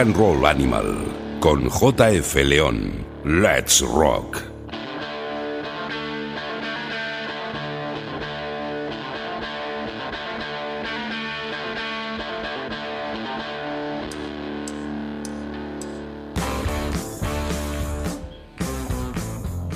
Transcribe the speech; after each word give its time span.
And 0.00 0.16
Roll 0.16 0.46
Animal 0.46 1.38
con 1.40 1.68
JF 1.68 2.34
León. 2.36 3.04
Let's 3.22 3.82
Rock. 3.82 4.40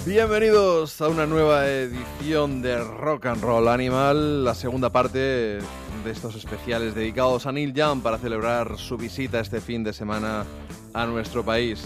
Bienvenidos 0.07 1.03
a 1.03 1.09
una 1.09 1.27
nueva 1.27 1.69
edición 1.69 2.63
de 2.63 2.79
Rock 2.79 3.27
and 3.27 3.43
Roll 3.43 3.69
Animal, 3.69 4.43
la 4.43 4.55
segunda 4.55 4.89
parte 4.89 5.59
de 6.05 6.11
estos 6.11 6.35
especiales 6.35 6.95
dedicados 6.95 7.47
a 7.47 7.53
Neil 7.53 7.73
Young 7.73 8.03
para 8.03 8.19
celebrar 8.19 8.77
su 8.77 8.99
visita 8.99 9.41
este 9.41 9.61
fin 9.61 9.83
de 9.83 9.95
semana 9.95 10.45
a 10.93 11.07
nuestro 11.07 11.43
país. 11.43 11.83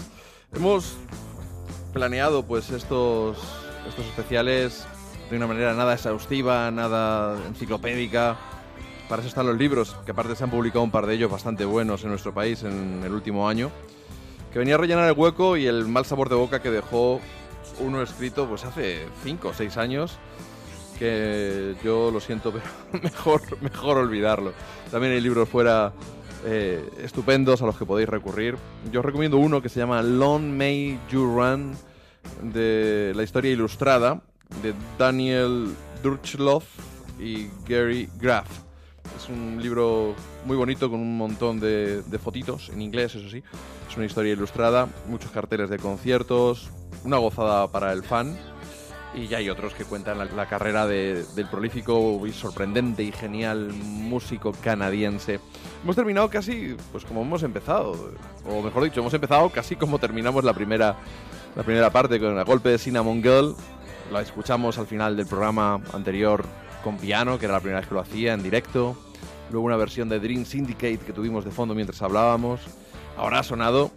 Hemos 0.53 0.97
planeado 1.93 2.43
pues 2.43 2.69
estos, 2.69 3.37
estos 3.87 4.05
especiales 4.05 4.85
de 5.29 5.37
una 5.37 5.47
manera 5.47 5.73
nada 5.73 5.93
exhaustiva, 5.93 6.69
nada 6.69 7.37
enciclopédica. 7.47 8.37
Para 9.07 9.21
eso 9.21 9.29
están 9.29 9.47
los 9.47 9.57
libros, 9.57 9.95
que 10.05 10.11
aparte 10.11 10.35
se 10.35 10.43
han 10.43 10.51
publicado 10.51 10.83
un 10.83 10.91
par 10.91 11.05
de 11.07 11.13
ellos 11.15 11.31
bastante 11.31 11.63
buenos 11.63 12.03
en 12.03 12.09
nuestro 12.09 12.33
país 12.33 12.63
en 12.63 13.01
el 13.05 13.13
último 13.13 13.47
año, 13.47 13.71
que 14.51 14.59
venía 14.59 14.75
a 14.75 14.79
rellenar 14.79 15.07
el 15.07 15.17
hueco 15.17 15.55
y 15.55 15.65
el 15.65 15.87
mal 15.87 16.05
sabor 16.05 16.27
de 16.27 16.35
boca 16.35 16.61
que 16.61 16.69
dejó 16.69 17.21
uno 17.79 18.01
escrito 18.01 18.47
pues 18.47 18.65
hace 18.65 19.07
5 19.23 19.47
o 19.47 19.53
6 19.53 19.77
años 19.77 20.19
que 20.99 21.75
yo 21.83 22.11
lo 22.11 22.19
siento, 22.19 22.51
pero 22.91 23.01
mejor, 23.01 23.41
mejor 23.61 23.97
olvidarlo. 23.97 24.53
También 24.91 25.13
hay 25.13 25.21
libros 25.21 25.47
fuera 25.47 25.93
eh, 26.45 26.87
estupendos 27.01 27.61
a 27.61 27.65
los 27.65 27.77
que 27.77 27.85
podéis 27.85 28.09
recurrir. 28.09 28.57
Yo 28.91 28.99
os 28.99 29.05
recomiendo 29.05 29.37
uno 29.37 29.61
que 29.61 29.69
se 29.69 29.79
llama 29.79 30.01
Long 30.03 30.43
May 30.43 30.99
You 31.09 31.23
Run, 31.23 31.75
de 32.43 33.13
la 33.15 33.23
historia 33.23 33.51
ilustrada, 33.51 34.21
de 34.61 34.73
Daniel 34.97 35.73
Durchloff 36.03 36.65
y 37.19 37.47
Gary 37.67 38.09
Graff. 38.19 38.47
Es 39.17 39.29
un 39.29 39.61
libro 39.61 40.15
muy 40.45 40.55
bonito 40.55 40.89
con 40.89 40.99
un 40.99 41.17
montón 41.17 41.59
de, 41.59 42.01
de 42.03 42.19
fotitos, 42.19 42.69
en 42.69 42.81
inglés, 42.81 43.15
eso 43.15 43.29
sí. 43.29 43.41
Es 43.89 43.97
una 43.97 44.05
historia 44.05 44.33
ilustrada, 44.33 44.87
muchos 45.07 45.31
carteles 45.31 45.69
de 45.69 45.77
conciertos, 45.77 46.69
una 47.03 47.17
gozada 47.17 47.67
para 47.71 47.91
el 47.91 48.03
fan 48.03 48.37
y 49.13 49.27
ya 49.27 49.37
hay 49.37 49.49
otros 49.49 49.73
que 49.73 49.85
cuentan 49.85 50.17
la, 50.17 50.45
carrera 50.47 50.85
del 50.85 51.47
prolífico 51.49 52.25
y 52.27 52.31
sorprendente 52.31 53.03
y 53.03 53.11
genial 53.11 53.71
músico 53.73 54.53
canadiense. 54.63 55.39
Hemos 55.83 55.95
terminado 55.95 56.29
casi, 56.29 56.75
pues 56.91 57.05
como 57.05 57.21
hemos 57.21 57.43
empezado, 57.43 58.13
o 58.45 58.61
mejor 58.61 58.83
dicho, 58.83 58.99
hemos 58.99 59.13
empezado 59.13 59.49
casi 59.49 59.75
como 59.75 59.99
terminamos 59.99 60.43
la 60.43 60.53
primera, 60.53 60.97
la 61.55 61.63
primera 61.63 61.89
parte 61.89 62.19
con 62.19 62.37
el 62.37 62.45
golpe 62.45 62.69
de 62.69 62.77
Cinnamon 62.77 63.21
Girl. 63.23 63.55
La 64.11 64.21
escuchamos 64.21 64.77
al 64.77 64.87
final 64.87 65.15
del 65.17 65.25
programa 65.25 65.81
anterior 65.93 66.43
con 66.83 66.97
piano, 66.97 67.37
que 67.37 67.45
era 67.45 67.55
la 67.55 67.59
primera 67.59 67.79
vez 67.79 67.89
que 67.89 67.95
lo 67.95 68.01
hacía 68.01 68.33
en 68.33 68.43
directo. 68.43 68.95
Luego 69.51 69.65
una 69.65 69.77
versión 69.77 70.09
de 70.09 70.19
Dream 70.19 70.45
Syndicate 70.45 70.99
que 70.99 71.13
tuvimos 71.13 71.45
de 71.45 71.51
fondo 71.51 71.73
mientras 71.73 72.01
hablábamos. 72.01 72.61
Ahora 73.17 73.39
ha 73.39 73.43
sonado 73.43 73.91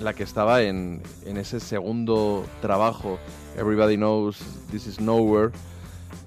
la 0.00 0.14
que 0.14 0.22
estaba 0.22 0.62
en, 0.62 1.02
en 1.26 1.36
ese 1.36 1.60
segundo 1.60 2.44
trabajo 2.60 3.18
Everybody 3.56 3.96
Knows 3.96 4.38
This 4.70 4.86
Is 4.86 5.00
Nowhere, 5.00 5.50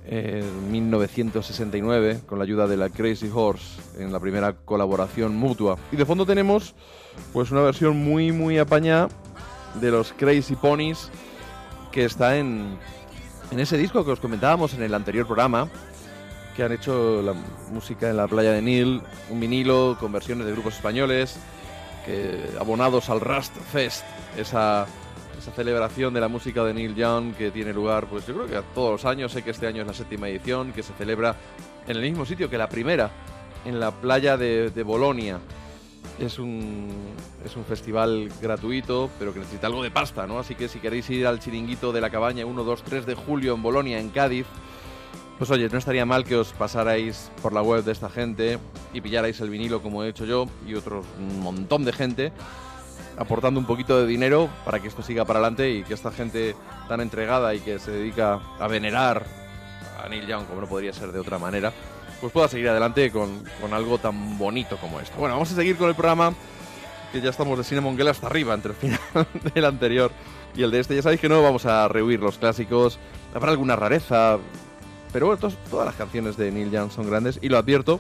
en 0.06 0.72
1969, 0.72 2.22
con 2.26 2.38
la 2.40 2.44
ayuda 2.44 2.68
de 2.68 2.76
la 2.76 2.90
Crazy 2.90 3.30
Horse, 3.34 3.82
en 3.98 4.12
la 4.12 4.20
primera 4.20 4.54
colaboración 4.54 5.36
mutua. 5.36 5.78
Y 5.92 5.96
de 5.96 6.06
fondo 6.06 6.26
tenemos 6.26 6.76
pues 7.34 7.52
una 7.52 7.62
versión 7.62 7.98
muy, 7.98 8.32
muy 8.32 8.58
apañada 8.58 9.10
de 9.80 9.92
los 9.92 10.12
Crazy 10.14 10.56
Ponies, 10.56 11.10
que 11.92 12.06
está 12.06 12.38
en, 12.38 12.78
en 13.52 13.60
ese 13.60 13.78
disco 13.78 14.04
que 14.04 14.12
os 14.12 14.20
comentábamos 14.20 14.74
en 14.74 14.84
el 14.84 14.94
anterior 14.94 15.26
programa, 15.26 15.70
que 16.56 16.64
han 16.64 16.72
hecho 16.72 17.22
la 17.22 17.34
música 17.72 18.10
en 18.10 18.18
la 18.18 18.28
playa 18.28 18.52
de 18.52 18.62
Nil, 18.62 19.02
un 19.30 19.40
vinilo 19.40 19.96
con 20.00 20.12
versiones 20.12 20.46
de 20.46 20.52
grupos 20.52 20.76
españoles, 20.76 21.38
abonados 22.60 23.10
al 23.10 23.22
Rust 23.22 23.56
Fest, 23.72 24.04
esa 24.38 24.88
celebración 25.56 26.14
de 26.14 26.22
la 26.22 26.28
música 26.28 26.64
de 26.64 26.74
Neil 26.74 26.96
Young 26.96 27.34
que 27.34 27.52
tiene 27.52 27.74
lugar, 27.74 28.08
pues 28.08 28.28
yo 28.28 28.36
creo 28.36 28.48
que 28.48 28.58
a 28.58 28.62
todos 28.62 28.92
los 28.92 29.06
años, 29.06 29.32
sé 29.32 29.44
que 29.44 29.52
este 29.52 29.68
año 29.68 29.82
es 29.82 29.88
la 29.88 29.94
séptima 29.94 30.30
edición, 30.30 30.72
que 30.72 30.84
se 30.84 30.94
celebra 30.94 31.36
en 31.88 31.98
el 31.98 32.04
mismo 32.04 32.26
sitio 32.26 32.50
que 32.50 32.58
la 32.58 32.70
primera, 32.70 33.10
en 33.66 33.80
la 33.80 33.92
playa 33.92 34.38
de, 34.38 34.70
de 34.70 34.84
Bolonia. 34.84 35.40
Es 36.20 36.38
un, 36.38 36.90
es 37.44 37.56
un 37.56 37.66
festival 37.66 38.30
gratuito, 38.42 39.10
pero 39.18 39.34
que 39.34 39.40
necesita 39.40 39.68
algo 39.68 39.82
de 39.82 39.90
pasta, 39.90 40.28
¿no? 40.28 40.38
Así 40.38 40.54
que 40.56 40.68
si 40.68 40.80
queréis 40.80 41.10
ir 41.10 41.26
al 41.26 41.40
chiringuito 41.40 41.92
de 41.92 42.02
la 42.02 42.10
cabaña 42.10 42.46
1, 42.46 42.64
2, 42.64 42.84
3 42.84 43.06
de 43.06 43.16
julio 43.16 43.56
en 43.56 43.64
Bolonia, 43.64 44.00
en 44.00 44.10
Cádiz, 44.10 44.46
pues 45.42 45.50
oye, 45.50 45.70
no 45.70 45.80
estaría 45.80 46.06
mal 46.06 46.24
que 46.24 46.36
os 46.36 46.54
pasarais 46.54 47.32
por 47.42 47.52
la 47.52 47.64
web 47.64 47.84
de 47.84 47.92
esta 47.92 48.12
gente 48.12 48.60
y 48.94 49.02
pillarais 49.02 49.42
el 49.42 49.50
vinilo 49.50 49.82
como 49.82 50.04
he 50.04 50.10
hecho 50.10 50.24
yo 50.24 50.46
y 50.68 50.76
otro 50.76 51.04
montón 51.40 51.84
de 51.84 51.92
gente, 51.92 52.32
aportando 53.18 53.60
un 53.60 53.66
poquito 53.66 54.00
de 54.00 54.06
dinero 54.06 54.52
para 54.66 54.80
que 54.80 54.88
esto 54.88 55.02
siga 55.02 55.26
para 55.26 55.40
adelante 55.40 55.72
y 55.72 55.82
que 55.82 55.96
esta 55.96 56.12
gente 56.12 56.56
tan 56.88 57.02
entregada 57.02 57.56
y 57.56 57.60
que 57.60 57.80
se 57.80 57.90
dedica 57.90 58.40
a 58.60 58.68
venerar 58.68 59.26
a 60.06 60.08
Neil 60.10 60.28
Young, 60.28 60.46
como 60.46 60.62
no 60.62 60.68
podría 60.68 60.94
ser 60.94 61.12
de 61.12 61.20
otra 61.20 61.40
manera, 61.40 61.74
pues 62.20 62.32
pueda 62.32 62.48
seguir 62.48 62.70
adelante 62.70 63.12
con, 63.12 63.44
con 63.60 63.74
algo 63.74 63.98
tan 63.98 64.38
bonito 64.38 64.78
como 64.78 65.00
esto. 65.00 65.18
Bueno, 65.18 65.34
vamos 65.34 65.52
a 65.52 65.56
seguir 65.56 65.76
con 65.76 65.90
el 65.90 65.96
programa, 65.96 66.36
que 67.12 67.20
ya 67.20 67.32
estamos 67.32 67.58
de 67.58 67.64
Cine 67.64 67.82
hasta 68.08 68.28
arriba, 68.28 68.54
entre 68.54 68.74
el 68.74 68.78
final 68.78 69.00
del 69.56 69.66
anterior 69.66 70.12
y 70.56 70.62
el 70.62 70.70
de 70.70 70.82
este. 70.82 70.96
Ya 70.96 71.02
sabéis 71.02 71.20
que 71.20 71.30
no 71.30 71.42
vamos 71.42 71.66
a 71.66 71.88
rehuir 71.88 72.20
los 72.20 72.38
clásicos, 72.38 73.00
habrá 73.34 73.50
alguna 73.50 73.76
rareza, 73.76 74.38
pero 75.14 75.28
bueno, 75.28 75.50
todas 75.70 75.86
las 75.86 75.96
canciones 75.96 76.38
de 76.38 76.52
Neil 76.52 76.72
Young 76.72 76.92
son 76.92 77.10
grandes 77.10 77.40
y 77.42 77.50
lo 77.50 77.58
advierto, 77.58 78.00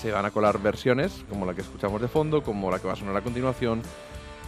se 0.00 0.10
van 0.12 0.24
a 0.24 0.30
colar 0.30 0.60
versiones 0.60 1.24
como 1.28 1.46
la 1.46 1.54
que 1.54 1.62
escuchamos 1.62 2.00
de 2.00 2.08
fondo, 2.08 2.42
como 2.42 2.70
la 2.70 2.78
que 2.78 2.86
va 2.86 2.92
a 2.92 2.96
sonar 2.96 3.16
a 3.16 3.22
continuación 3.22 3.82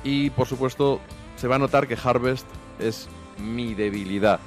y 0.04 0.30
por 0.30 0.46
supuesto 0.46 1.00
se 1.36 1.48
va 1.48 1.56
a 1.56 1.58
notar 1.58 1.88
que 1.88 1.96
Harvest 2.02 2.46
es 2.78 3.08
mi 3.38 3.74
debilidad. 3.74 4.40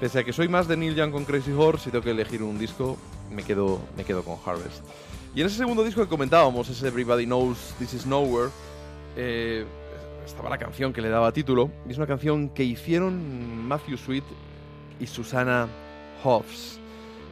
Pese 0.00 0.20
a 0.20 0.24
que 0.24 0.32
soy 0.32 0.48
más 0.48 0.66
de 0.66 0.76
Neil 0.76 0.94
Young 0.94 1.12
con 1.12 1.24
Crazy 1.24 1.52
Horse, 1.52 1.84
si 1.84 1.90
tengo 1.90 2.04
que 2.04 2.10
elegir 2.10 2.42
un 2.42 2.58
disco, 2.58 2.96
me 3.30 3.42
quedo, 3.42 3.80
me 3.96 4.04
quedo 4.04 4.22
con 4.22 4.36
Harvest. 4.44 4.82
Y 5.34 5.40
en 5.40 5.46
ese 5.46 5.56
segundo 5.56 5.84
disco 5.84 6.02
que 6.02 6.08
comentábamos, 6.08 6.68
ese 6.68 6.86
Everybody 6.88 7.26
Knows 7.26 7.74
This 7.78 7.94
Is 7.94 8.06
Nowhere, 8.06 8.50
eh, 9.16 9.64
estaba 10.24 10.48
la 10.48 10.58
canción 10.58 10.92
que 10.92 11.00
le 11.00 11.08
daba 11.08 11.32
título, 11.32 11.70
y 11.86 11.92
es 11.92 11.96
una 11.96 12.06
canción 12.06 12.48
que 12.48 12.64
hicieron 12.64 13.66
Matthew 13.66 13.98
Sweet 13.98 14.24
y 15.00 15.06
Susana 15.06 15.68
Hoffs 16.22 16.80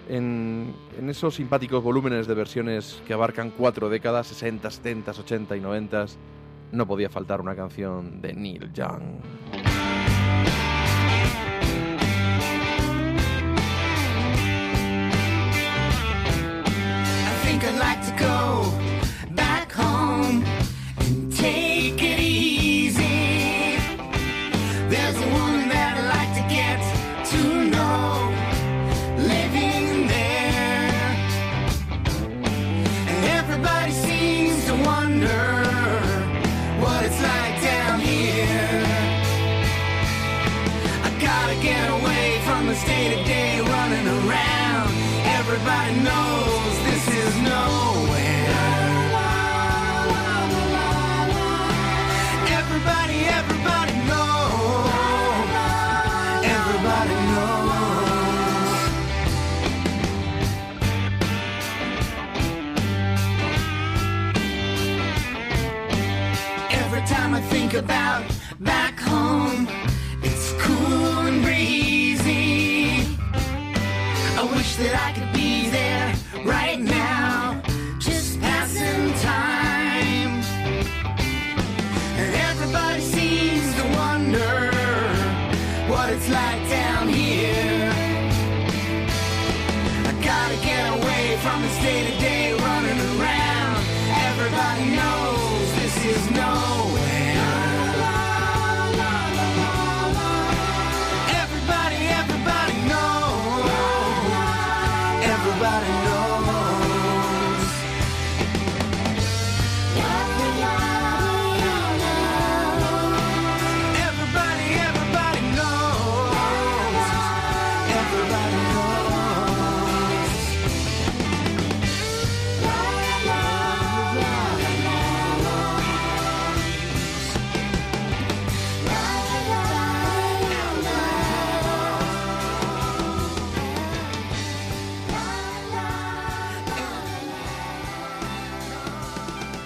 en, 0.09 0.75
en 0.99 1.11
esos 1.11 1.35
simpáticos 1.35 1.83
volúmenes 1.83 2.27
de 2.27 2.35
versiones 2.35 3.03
que 3.07 3.13
abarcan 3.13 3.51
cuatro 3.51 3.89
décadas, 3.89 4.27
60, 4.29 4.71
70, 4.71 5.11
80 5.13 5.57
y 5.57 5.61
90, 5.61 6.07
no 6.73 6.87
podía 6.87 7.09
faltar 7.09 7.41
una 7.41 7.55
canción 7.55 8.21
de 8.21 8.33
Neil 8.33 8.73
Young. 8.73 9.21
I'd 17.65 17.79
like 17.79 18.03
to 18.03 18.13
go 18.19 18.92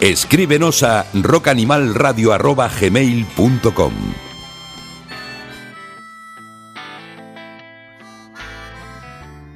Escríbenos 0.07 0.83
a 0.85 1.05
rockanimalradio.gmail.com 1.15 3.93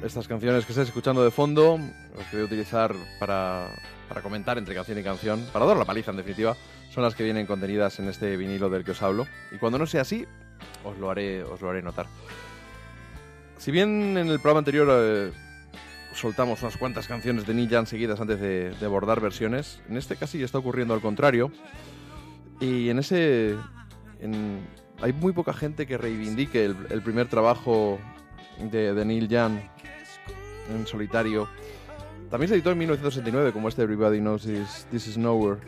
Estas 0.03 0.27
canciones 0.27 0.65
que 0.65 0.73
estáis 0.73 0.89
escuchando 0.89 1.23
de 1.23 1.31
fondo, 1.31 1.79
las 2.17 2.29
voy 2.33 2.41
a 2.41 2.43
utilizar 2.43 2.93
para, 3.17 3.69
para 4.09 4.21
comentar 4.21 4.57
entre 4.57 4.75
canción 4.75 4.99
y 4.99 5.03
canción, 5.03 5.47
para 5.53 5.63
dar 5.63 5.77
la 5.77 5.85
paliza 5.85 6.11
en 6.11 6.17
definitiva, 6.17 6.57
son 6.93 7.03
las 7.03 7.15
que 7.15 7.23
vienen 7.23 7.45
contenidas 7.45 7.99
en 7.99 8.09
este 8.09 8.35
vinilo 8.35 8.69
del 8.69 8.83
que 8.83 8.91
os 8.91 9.01
hablo. 9.01 9.27
Y 9.53 9.57
cuando 9.57 9.79
no 9.79 9.85
sea 9.85 10.01
así, 10.01 10.27
os 10.83 10.97
lo 10.97 11.09
haré, 11.09 11.43
os 11.43 11.61
lo 11.61 11.69
haré 11.69 11.81
notar. 11.81 12.07
Si 13.57 13.71
bien 13.71 14.17
en 14.17 14.27
el 14.27 14.41
programa 14.41 14.59
anterior 14.59 14.89
eh, 14.91 15.31
soltamos 16.13 16.61
unas 16.61 16.77
cuantas 16.77 17.07
canciones 17.07 17.45
de 17.45 17.67
Young 17.67 17.87
seguidas 17.87 18.19
antes 18.19 18.39
de, 18.39 18.75
abordar 18.83 19.21
versiones, 19.21 19.81
en 19.89 19.97
este 19.97 20.15
casi 20.15 20.41
está 20.43 20.57
ocurriendo 20.57 20.93
al 20.93 21.01
contrario. 21.01 21.51
Y 22.59 22.89
en 22.89 22.99
ese... 22.99 23.57
hay 25.01 25.13
muy 25.13 25.33
poca 25.33 25.53
gente 25.53 25.87
que 25.87 25.97
reivindique 25.97 26.65
el, 26.65 27.01
primer 27.01 27.27
trabajo 27.27 27.99
de, 28.59 29.05
Neil 29.05 29.27
Young 29.27 29.59
en 30.69 30.87
solitario. 30.87 31.47
También 32.29 32.49
se 32.49 32.55
editó 32.55 32.71
en 32.71 32.77
1969 32.77 33.51
como 33.51 33.67
este 33.67 33.81
Everybody 33.81 34.19
Knows 34.19 34.43
This, 34.43 34.87
This 34.91 35.07
Is 35.07 35.17
Nowhere. 35.17 35.59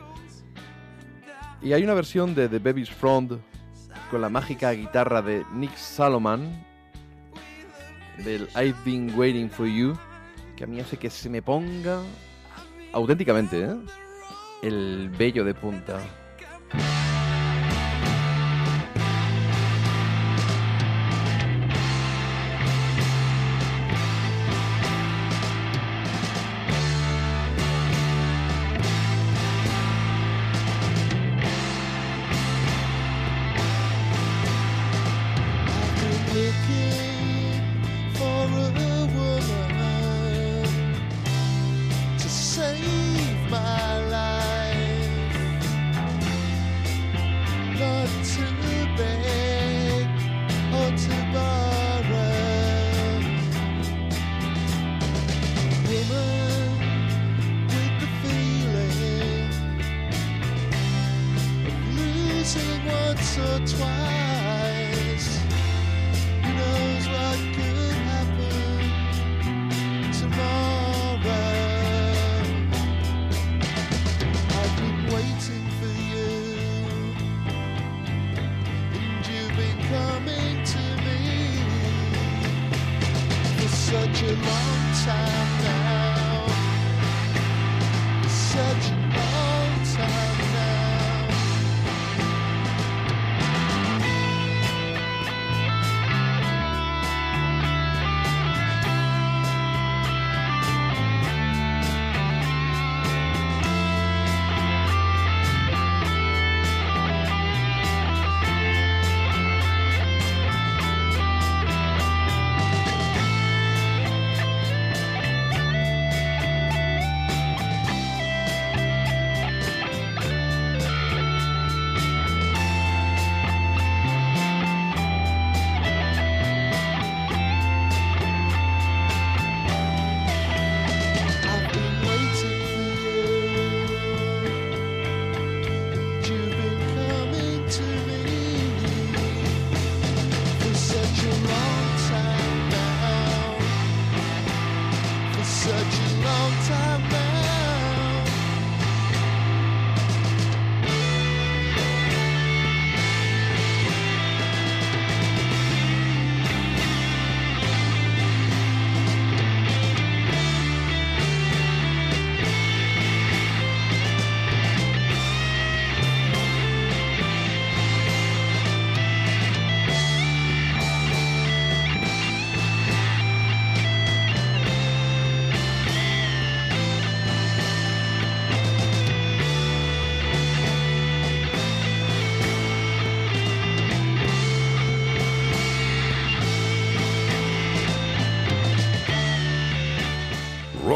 Y 1.61 1.73
hay 1.73 1.83
una 1.83 1.93
versión 1.93 2.35
de 2.35 2.47
The 2.47 2.59
Baby's 2.59 2.89
Front 2.89 3.33
con 4.11 4.21
la 4.21 4.29
mágica 4.29 4.71
guitarra 4.71 5.21
de 5.21 5.45
Nick 5.53 5.75
Salomon 5.75 6.63
del 8.23 8.47
I've 8.55 8.75
Been 8.85 9.17
Waiting 9.17 9.49
For 9.49 9.65
You 9.65 9.97
a 10.63 10.67
mí 10.67 10.79
hace 10.79 10.97
que 10.97 11.09
se 11.09 11.29
me 11.29 11.41
ponga 11.41 12.01
auténticamente 12.93 13.63
¿eh? 13.63 13.75
el 14.61 15.09
vello 15.09 15.43
de 15.43 15.53
punta. 15.53 15.99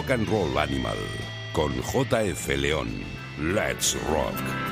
Rock 0.07 0.19
and 0.19 0.29
Roll 0.29 0.57
Animal 0.57 0.97
con 1.53 1.73
JF 1.81 2.55
León. 2.55 2.87
Let's 3.39 3.95
Rock. 4.09 4.66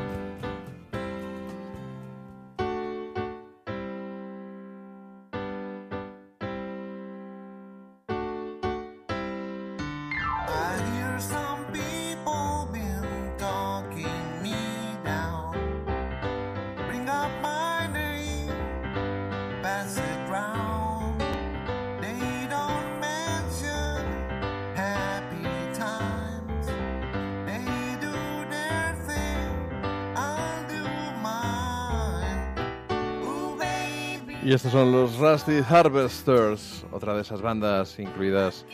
estos 34.68 34.82
son 34.82 34.92
los 34.92 35.16
Rusty 35.16 35.60
Harvesters, 35.66 36.84
otra 36.92 37.14
de 37.14 37.22
esas 37.22 37.40
bandas 37.40 37.98
incluidas 37.98 38.66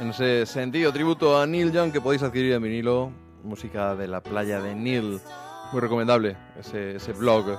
en 0.00 0.08
ese 0.08 0.46
sentido. 0.46 0.90
Tributo 0.90 1.38
a 1.38 1.46
Neil 1.46 1.70
Young 1.70 1.92
que 1.92 2.00
podéis 2.00 2.22
adquirir 2.22 2.54
en 2.54 2.62
vinilo. 2.62 3.12
Música 3.42 3.94
de 3.94 4.08
la 4.08 4.22
playa 4.22 4.62
de 4.62 4.74
Neil. 4.74 5.20
Muy 5.70 5.80
recomendable 5.82 6.38
ese, 6.58 6.96
ese 6.96 7.12
blog. 7.12 7.58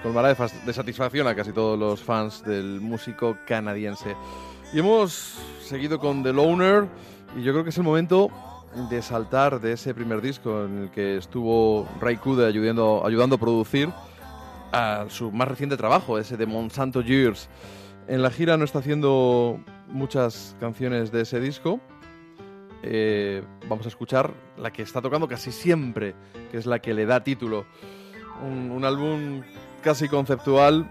Colmará 0.00 0.32
de, 0.32 0.50
de 0.64 0.72
satisfacción 0.72 1.26
a 1.26 1.34
casi 1.34 1.52
todos 1.52 1.76
los 1.76 2.00
fans 2.00 2.44
del 2.44 2.80
músico 2.80 3.36
canadiense. 3.48 4.14
Y 4.72 4.78
hemos 4.78 5.38
seguido 5.60 5.98
con 5.98 6.22
The 6.22 6.32
Loner. 6.32 6.86
Y 7.36 7.42
yo 7.42 7.52
creo 7.52 7.64
que 7.64 7.70
es 7.70 7.78
el 7.78 7.84
momento 7.84 8.30
de 8.88 9.02
saltar 9.02 9.60
de 9.60 9.72
ese 9.72 9.92
primer 9.92 10.20
disco 10.20 10.66
en 10.66 10.84
el 10.84 10.90
que 10.92 11.16
estuvo 11.16 11.88
Ray 12.00 12.18
Kude 12.18 12.46
ayudando, 12.46 13.04
ayudando 13.04 13.34
a 13.34 13.38
producir 13.38 13.88
a 14.72 15.06
su 15.08 15.30
más 15.30 15.48
reciente 15.48 15.76
trabajo, 15.76 16.18
ese 16.18 16.36
de 16.36 16.46
Monsanto 16.46 17.02
Years. 17.02 17.48
En 18.08 18.22
la 18.22 18.30
gira 18.30 18.56
no 18.56 18.64
está 18.64 18.80
haciendo 18.80 19.60
muchas 19.88 20.56
canciones 20.58 21.12
de 21.12 21.22
ese 21.22 21.40
disco. 21.40 21.80
Eh, 22.82 23.44
vamos 23.68 23.86
a 23.86 23.88
escuchar 23.88 24.32
la 24.56 24.72
que 24.72 24.82
está 24.82 25.00
tocando 25.00 25.28
casi 25.28 25.52
siempre, 25.52 26.14
que 26.50 26.58
es 26.58 26.66
la 26.66 26.80
que 26.80 26.94
le 26.94 27.06
da 27.06 27.22
título. 27.22 27.64
Un, 28.44 28.70
un 28.72 28.84
álbum 28.84 29.42
casi 29.82 30.08
conceptual, 30.08 30.88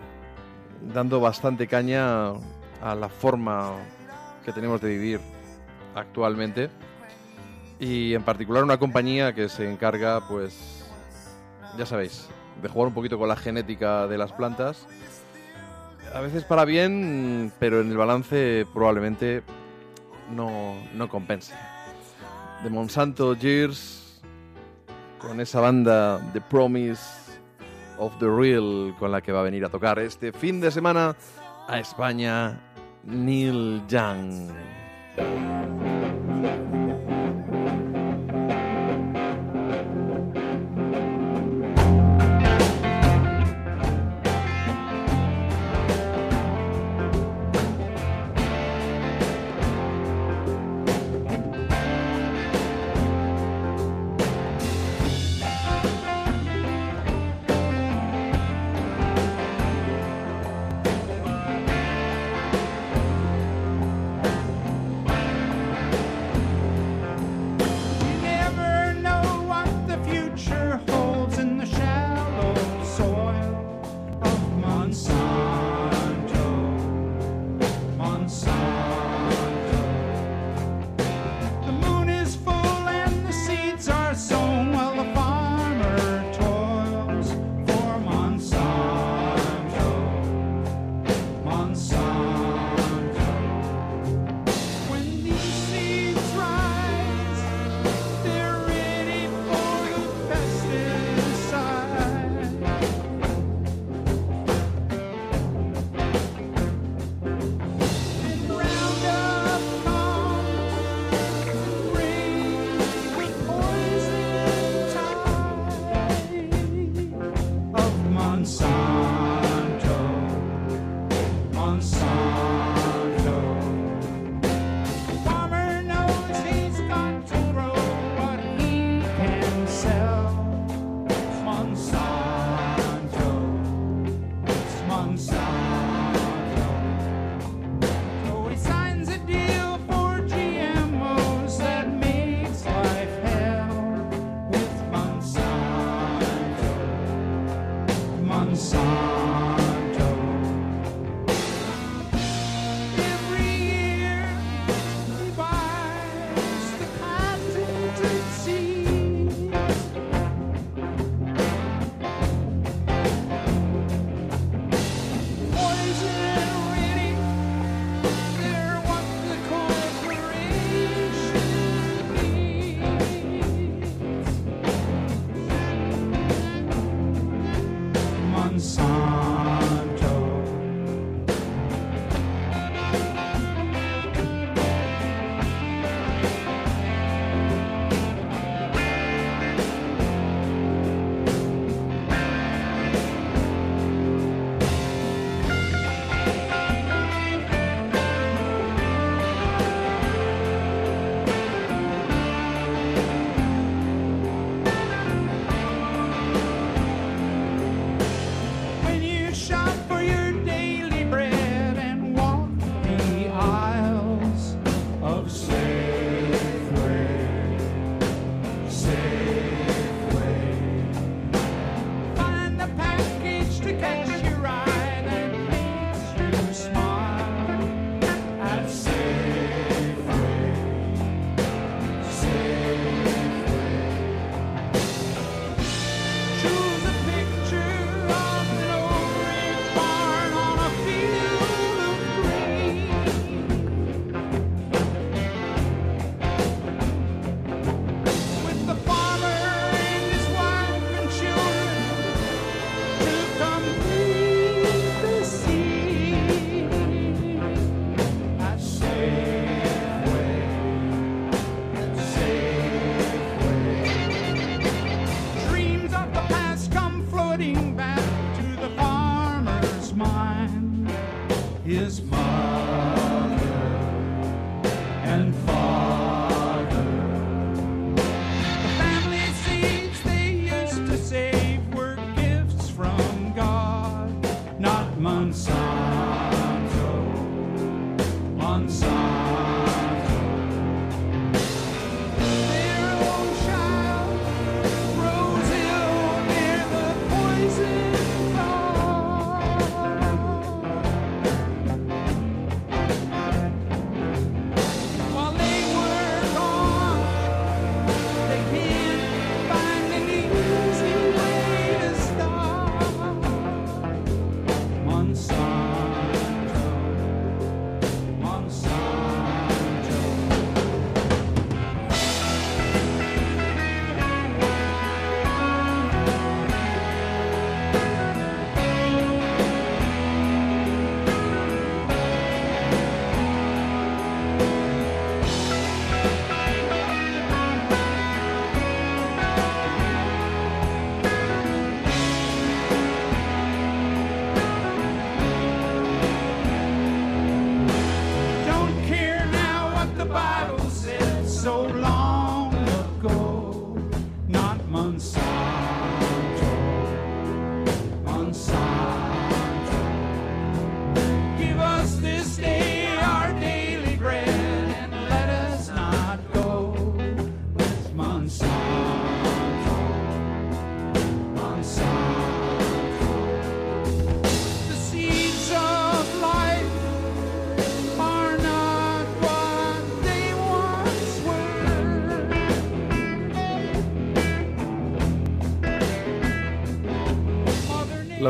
dando 0.94 1.20
bastante 1.20 1.67
caña 1.67 2.30
a 2.82 2.96
la 2.96 3.10
forma 3.10 3.74
que 4.46 4.54
tenemos 4.54 4.80
de 4.80 4.89
vivir 4.89 5.20
actualmente. 5.96 6.70
Y 7.80 8.13
en 8.13 8.24
particular 8.24 8.63
una 8.63 8.78
compañía 8.78 9.34
que 9.34 9.50
se 9.50 9.70
encarga, 9.70 10.28
pues, 10.28 10.88
ya 11.78 11.86
sabéis, 11.86 12.30
de 12.62 12.70
jugar 12.70 12.88
un 12.88 12.94
poquito 12.94 13.18
con 13.18 13.30
la 13.30 13.36
genética 13.36 14.08
de 14.08 14.18
las 14.18 14.32
plantas. 14.32 14.88
A 16.14 16.20
veces 16.20 16.44
para 16.44 16.66
bien, 16.66 17.52
pero 17.60 17.82
en 17.82 17.90
el 17.90 17.98
balance 17.98 18.66
probablemente 18.74 19.44
no, 20.32 20.76
no 20.94 21.08
compense. 21.10 21.54
De 22.64 22.70
Monsanto 22.70 23.34
Years, 23.36 24.22
con 25.20 25.40
esa 25.40 25.62
banda 25.62 26.20
The 26.34 26.42
Promise 26.42 27.40
of 27.98 28.18
the 28.20 28.28
Real, 28.28 28.96
con 29.00 29.12
la 29.12 29.22
que 29.22 29.32
va 29.32 29.42
a 29.42 29.44
venir 29.44 29.64
a 29.64 29.70
tocar 29.70 30.00
este 30.00 30.34
fin 30.34 30.60
de 30.60 30.72
semana 30.72 31.16
a 31.68 31.80
España, 31.80 32.60
Neil 33.04 33.82
Young. 33.88 34.52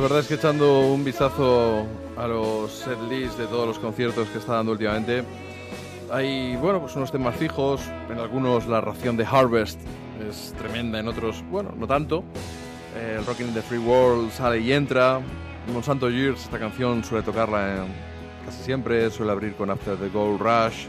Verdad 0.01 0.19
es 0.19 0.27
que 0.27 0.35
echando 0.35 0.81
un 0.81 1.03
vistazo 1.03 1.85
a 2.17 2.27
los 2.27 2.71
setlists 2.71 3.37
de 3.37 3.45
todos 3.47 3.67
los 3.67 3.79
conciertos 3.79 4.27
que 4.29 4.39
está 4.39 4.53
dando 4.55 4.71
últimamente, 4.71 5.23
hay, 6.11 6.55
bueno, 6.57 6.79
pues 6.81 6.95
unos 6.95 7.11
temas 7.11 7.35
fijos, 7.35 7.81
en 8.09 8.19
algunos 8.19 8.67
la 8.67 8.81
ración 8.81 9.15
de 9.17 9.25
Harvest 9.25 9.79
es 10.29 10.53
tremenda, 10.57 10.99
en 10.99 11.07
otros, 11.07 11.43
bueno, 11.49 11.73
no 11.77 11.87
tanto. 11.87 12.23
Eh, 12.95 13.17
el 13.19 13.25
Rockin' 13.25 13.47
in 13.47 13.53
the 13.53 13.61
Free 13.61 13.79
World 13.79 14.31
sale 14.31 14.59
y 14.59 14.73
entra. 14.73 15.21
Monsanto 15.71 16.09
Years, 16.09 16.43
esta 16.43 16.59
canción 16.59 17.03
suele 17.03 17.23
tocarla 17.23 17.75
en- 17.77 17.93
casi 18.45 18.63
siempre, 18.63 19.09
suele 19.11 19.31
abrir 19.31 19.53
con 19.55 19.69
After 19.69 19.95
the 19.95 20.09
Gold 20.09 20.39
Rush. 20.41 20.87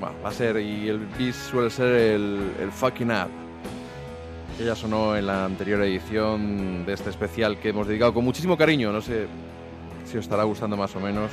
Bueno, 0.00 0.14
va 0.24 0.28
a 0.28 0.32
ser, 0.32 0.58
y 0.60 0.88
el 0.88 0.98
bis 1.18 1.34
suele 1.34 1.68
ser 1.68 1.88
el, 1.88 2.52
el 2.60 2.70
Fucking 2.72 3.10
Up. 3.10 3.28
Que 4.58 4.64
ya 4.64 4.74
sonó 4.74 5.16
en 5.16 5.28
la 5.28 5.44
anterior 5.44 5.80
edición 5.82 6.84
de 6.84 6.92
este 6.92 7.10
especial 7.10 7.60
que 7.60 7.68
hemos 7.68 7.86
dedicado 7.86 8.12
con 8.12 8.24
muchísimo 8.24 8.56
cariño, 8.56 8.90
no 8.90 9.00
sé 9.00 9.28
si 10.04 10.18
os 10.18 10.24
estará 10.24 10.42
gustando 10.42 10.76
más 10.76 10.94
o 10.96 11.00
menos, 11.00 11.30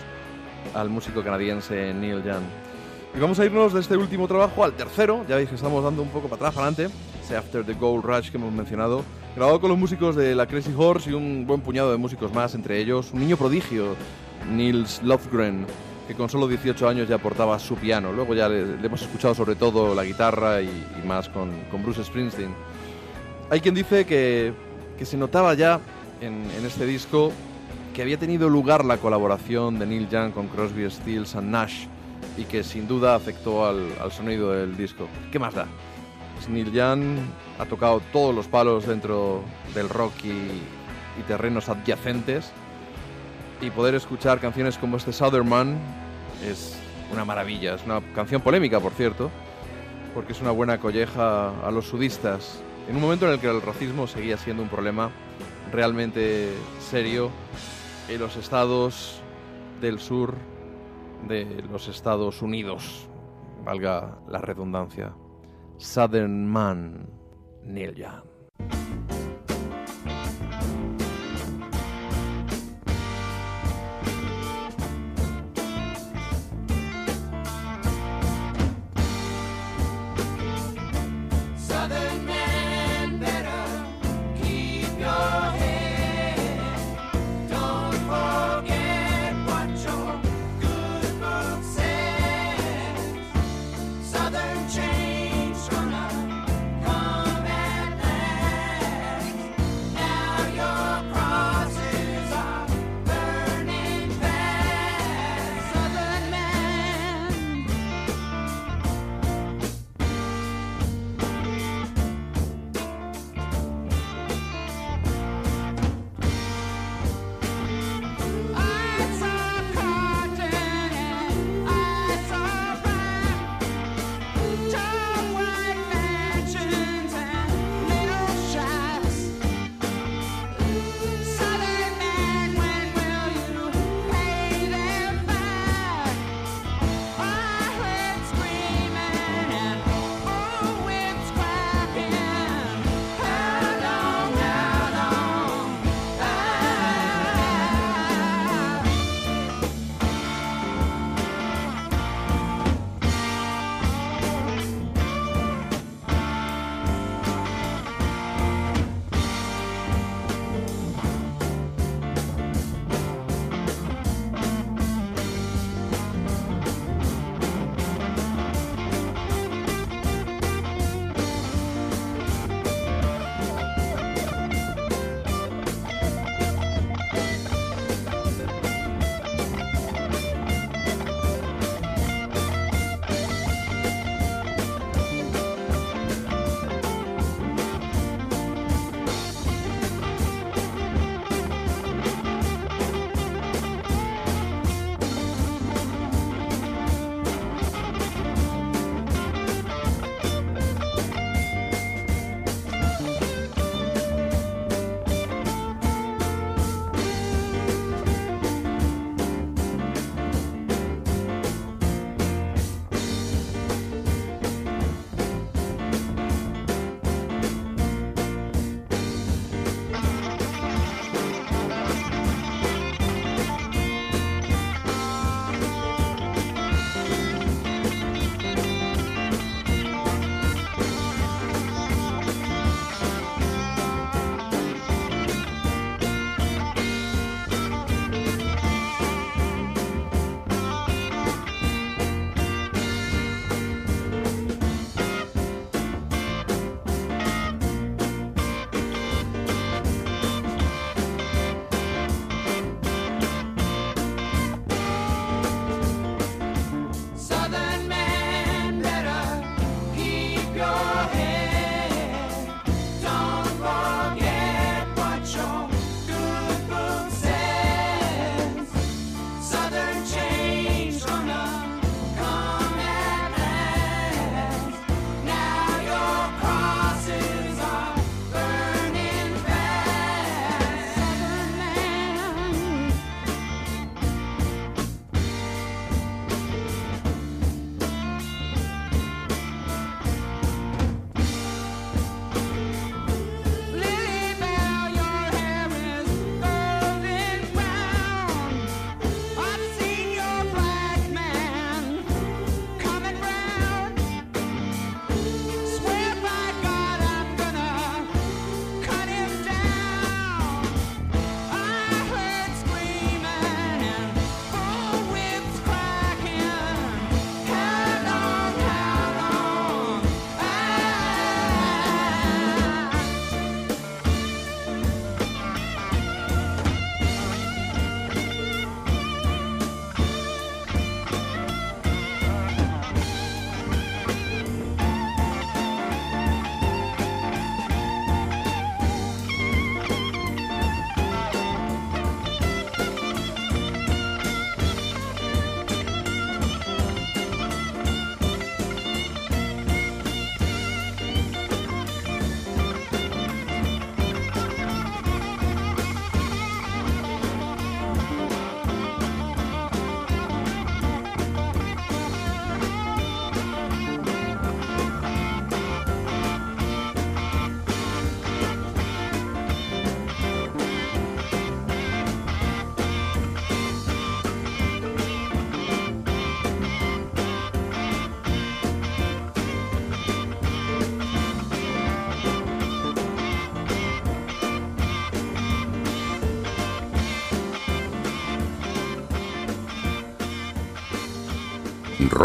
al 0.75 0.89
músico 0.89 1.23
canadiense 1.23 1.91
Neil 1.91 2.23
Young. 2.23 2.43
Y 3.15 3.19
vamos 3.19 3.39
a 3.39 3.45
irnos 3.45 3.73
de 3.73 3.79
este 3.79 3.97
último 3.97 4.27
trabajo 4.27 4.63
al 4.63 4.73
tercero, 4.73 5.25
ya 5.27 5.37
veis 5.37 5.49
que 5.49 5.55
estamos 5.55 5.83
dando 5.83 6.03
un 6.03 6.09
poco 6.09 6.27
para 6.27 6.35
atrás, 6.35 6.53
para 6.53 6.67
adelante, 6.67 6.95
ese 7.19 7.35
After 7.35 7.65
the 7.65 7.73
Gold 7.73 8.05
Rush 8.05 8.29
que 8.29 8.37
hemos 8.37 8.53
mencionado, 8.53 9.03
grabado 9.35 9.59
con 9.59 9.71
los 9.71 9.79
músicos 9.79 10.15
de 10.15 10.35
la 10.35 10.45
Crazy 10.45 10.73
Horse 10.77 11.09
y 11.09 11.13
un 11.13 11.47
buen 11.47 11.61
puñado 11.61 11.89
de 11.89 11.97
músicos 11.97 12.31
más, 12.31 12.53
entre 12.53 12.79
ellos 12.79 13.09
un 13.11 13.21
niño 13.21 13.37
prodigio, 13.37 13.95
Nils 14.51 15.01
Lofgren, 15.01 15.65
que 16.07 16.13
con 16.13 16.29
solo 16.29 16.47
18 16.47 16.87
años 16.87 17.09
ya 17.09 17.17
portaba 17.17 17.57
su 17.57 17.75
piano. 17.75 18.13
Luego 18.13 18.35
ya 18.35 18.47
le, 18.47 18.77
le 18.77 18.85
hemos 18.85 19.01
escuchado 19.01 19.33
sobre 19.33 19.55
todo 19.55 19.95
la 19.95 20.03
guitarra 20.03 20.61
y, 20.61 20.67
y 20.67 21.07
más 21.07 21.27
con, 21.29 21.49
con 21.71 21.81
Bruce 21.81 22.03
Springsteen. 22.03 22.53
Hay 23.49 23.61
quien 23.61 23.75
dice 23.75 24.05
que, 24.05 24.53
que 24.97 25.05
se 25.05 25.17
notaba 25.17 25.53
ya 25.53 25.79
en, 26.19 26.49
en 26.57 26.65
este 26.65 26.85
disco 26.85 27.31
que 27.93 28.01
había 28.01 28.17
tenido 28.17 28.49
lugar 28.49 28.83
la 28.83 28.97
colaboración 28.97 29.77
de 29.77 29.85
Neil 29.85 30.09
Young 30.09 30.31
con 30.31 30.47
Crosby, 30.47 30.89
Stills 30.89 31.35
and 31.35 31.49
Nash 31.49 31.85
y 32.37 32.45
que 32.45 32.63
sin 32.63 32.87
duda 32.87 33.13
afectó 33.13 33.67
al, 33.67 33.87
al 34.01 34.11
sonido 34.11 34.51
del 34.51 34.75
disco. 34.75 35.07
¿Qué 35.31 35.37
más 35.37 35.53
da? 35.53 35.67
Pues 36.35 36.49
Neil 36.49 36.71
Young 36.71 37.19
ha 37.59 37.65
tocado 37.65 38.01
todos 38.11 38.33
los 38.33 38.47
palos 38.47 38.87
dentro 38.87 39.43
del 39.75 39.89
rock 39.89 40.13
y, 40.23 40.29
y 40.29 41.23
terrenos 41.27 41.69
adyacentes 41.69 42.51
y 43.61 43.69
poder 43.69 43.93
escuchar 43.93 44.39
canciones 44.39 44.77
como 44.77 44.97
este 44.97 45.13
Southern 45.13 45.47
Man 45.47 45.77
es 46.43 46.75
una 47.13 47.23
maravilla. 47.23 47.75
Es 47.75 47.85
una 47.85 48.01
canción 48.15 48.41
polémica, 48.41 48.79
por 48.79 48.93
cierto, 48.93 49.29
porque 50.15 50.33
es 50.33 50.41
una 50.41 50.51
buena 50.51 50.79
colleja 50.79 51.51
a 51.65 51.69
los 51.71 51.85
sudistas 51.85 52.59
en 52.87 52.95
un 52.95 53.01
momento 53.01 53.25
en 53.27 53.33
el 53.33 53.39
que 53.39 53.47
el 53.47 53.61
racismo 53.61 54.07
seguía 54.07 54.37
siendo 54.37 54.63
un 54.63 54.69
problema 54.69 55.11
realmente 55.71 56.53
serio 56.79 57.31
en 58.07 58.19
los 58.19 58.35
estados 58.37 59.21
del 59.81 59.99
sur 59.99 60.35
de 61.27 61.63
los 61.71 61.87
Estados 61.87 62.41
Unidos, 62.41 63.07
valga 63.63 64.19
la 64.27 64.39
redundancia. 64.39 65.15
Southern 65.77 66.47
Man, 66.47 67.09
Neil 67.63 67.95
Young. 67.95 68.34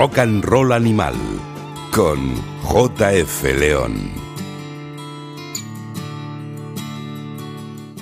Rock 0.00 0.16
and 0.16 0.42
Roll 0.42 0.72
Animal 0.72 1.12
con 1.94 2.34
JF 2.62 3.42
León. 3.58 4.10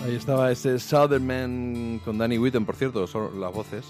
Ahí 0.04 0.14
estaba 0.14 0.52
ese 0.52 0.78
Southern 0.78 1.26
Man 1.26 2.00
con 2.04 2.16
Danny 2.16 2.38
Whitten, 2.38 2.64
por 2.64 2.76
cierto, 2.76 3.04
son 3.08 3.40
las 3.40 3.52
voces. 3.52 3.86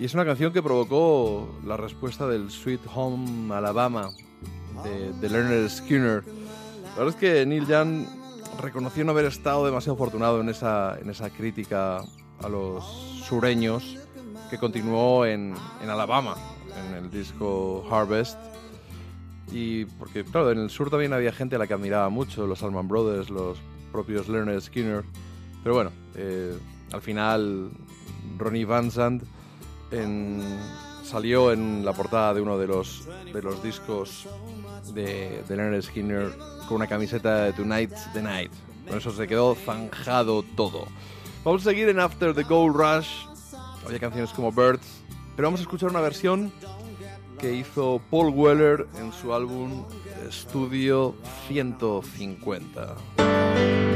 Y 0.00 0.06
es 0.06 0.14
una 0.14 0.24
canción 0.24 0.52
que 0.52 0.60
provocó 0.60 1.48
la 1.64 1.76
respuesta 1.76 2.26
del 2.26 2.50
Sweet 2.50 2.80
Home 2.92 3.54
Alabama 3.54 4.10
de, 4.82 5.12
de 5.12 5.28
Leonard 5.28 5.70
Skinner. 5.70 6.24
La 6.96 7.04
verdad 7.04 7.08
es 7.10 7.14
que 7.14 7.46
Neil 7.46 7.64
Young 7.68 8.06
reconoció 8.60 9.04
no 9.04 9.12
haber 9.12 9.26
estado 9.26 9.64
demasiado 9.64 9.94
afortunado 9.94 10.40
en 10.40 10.48
esa, 10.48 10.98
en 11.00 11.08
esa 11.08 11.30
crítica 11.30 12.02
a 12.42 12.48
los 12.48 12.84
sureños 13.24 13.98
que 14.50 14.58
continuó 14.58 15.24
en, 15.26 15.54
en 15.80 15.90
Alabama, 15.90 16.34
en 16.76 16.94
el 16.94 17.10
disco 17.10 17.86
Harvest. 17.90 18.38
Y 19.52 19.84
porque, 19.84 20.24
claro, 20.24 20.52
en 20.52 20.58
el 20.58 20.70
sur 20.70 20.90
también 20.90 21.12
había 21.12 21.32
gente 21.32 21.56
a 21.56 21.58
la 21.58 21.66
que 21.66 21.74
admiraba 21.74 22.08
mucho, 22.08 22.46
los 22.46 22.62
Allman 22.62 22.86
Brothers, 22.88 23.30
los 23.30 23.58
propios 23.90 24.28
Leonard 24.28 24.60
Skinner. 24.60 25.04
Pero 25.62 25.74
bueno, 25.74 25.90
eh, 26.14 26.56
al 26.92 27.02
final 27.02 27.70
Ronnie 28.38 28.64
Van 28.64 28.90
Zandt 28.90 29.24
en- 29.90 30.40
salió 31.04 31.50
en 31.52 31.84
la 31.84 31.92
portada 31.92 32.34
de 32.34 32.40
uno 32.40 32.56
de 32.58 32.68
los, 32.68 33.08
de 33.32 33.42
los 33.42 33.60
discos 33.62 34.28
de, 34.94 35.42
de 35.48 35.56
Leonard 35.56 35.82
Skinner 35.82 36.30
con 36.68 36.76
una 36.76 36.86
camiseta 36.86 37.44
de 37.46 37.52
Tonight's 37.52 38.12
the 38.12 38.22
Night. 38.22 38.52
Con 38.88 38.98
eso 38.98 39.10
se 39.10 39.26
quedó 39.26 39.56
zanjado 39.56 40.44
todo. 40.56 40.86
Vamos 41.44 41.62
a 41.66 41.70
seguir 41.70 41.88
en 41.88 41.98
After 41.98 42.32
the 42.34 42.44
Gold 42.44 42.76
Rush. 42.76 43.08
Había 43.84 43.98
canciones 43.98 44.30
como 44.30 44.52
Birds, 44.52 44.99
pero 45.40 45.48
vamos 45.48 45.60
a 45.60 45.62
escuchar 45.62 45.88
una 45.88 46.02
versión 46.02 46.52
que 47.38 47.54
hizo 47.54 47.98
Paul 48.10 48.30
Weller 48.34 48.86
en 48.98 49.10
su 49.10 49.32
álbum 49.32 49.86
Estudio 50.28 51.14
150. 51.48 53.89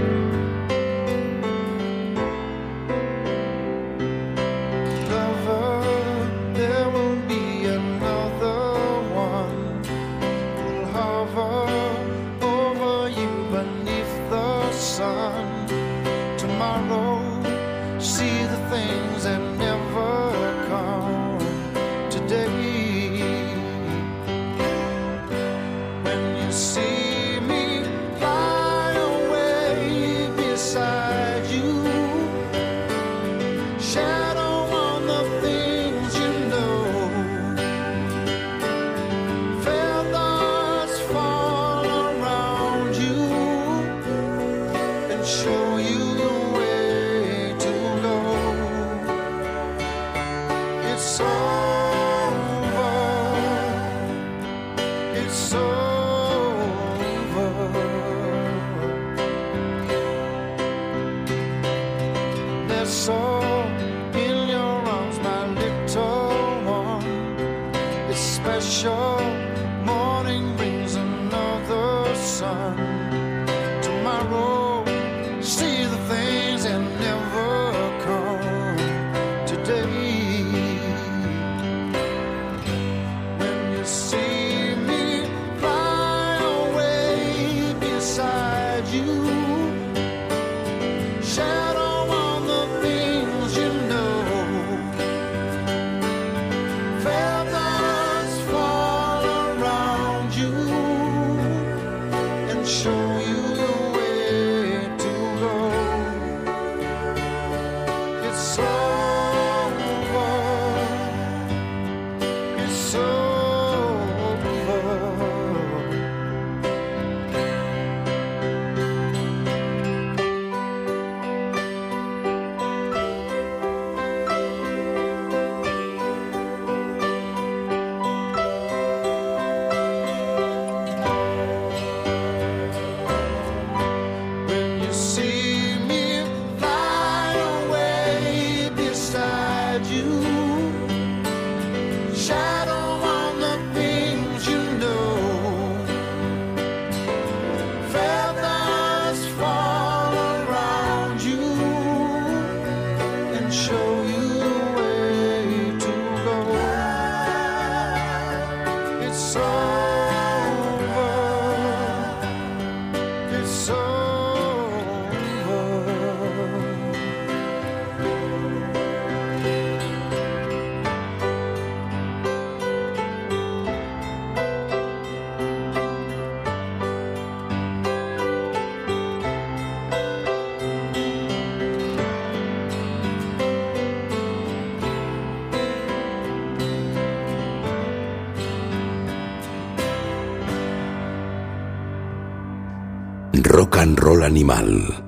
Animal. 194.22 195.02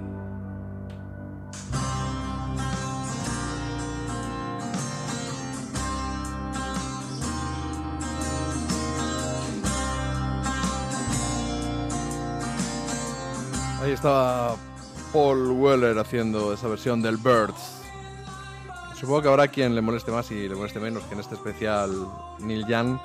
Ahí 13.83 13.93
estaba 13.93 14.57
Paul 15.13 15.51
Weller 15.53 15.99
haciendo 15.99 16.53
esa 16.53 16.67
versión 16.67 17.01
del 17.03 17.17
Birds. 17.19 17.83
Supongo 18.99 19.23
que 19.23 19.29
habrá 19.29 19.49
quien 19.49 19.75
le 19.75 19.83
moleste 19.83 20.11
más 20.11 20.31
y 20.31 20.49
le 20.49 20.55
moleste 20.55 20.81
menos 20.81 21.05
que 21.05 21.15
en 21.15 21.21
este 21.21 21.35
especial 21.37 21.91
Neil 22.41 22.67
Young 22.67 22.99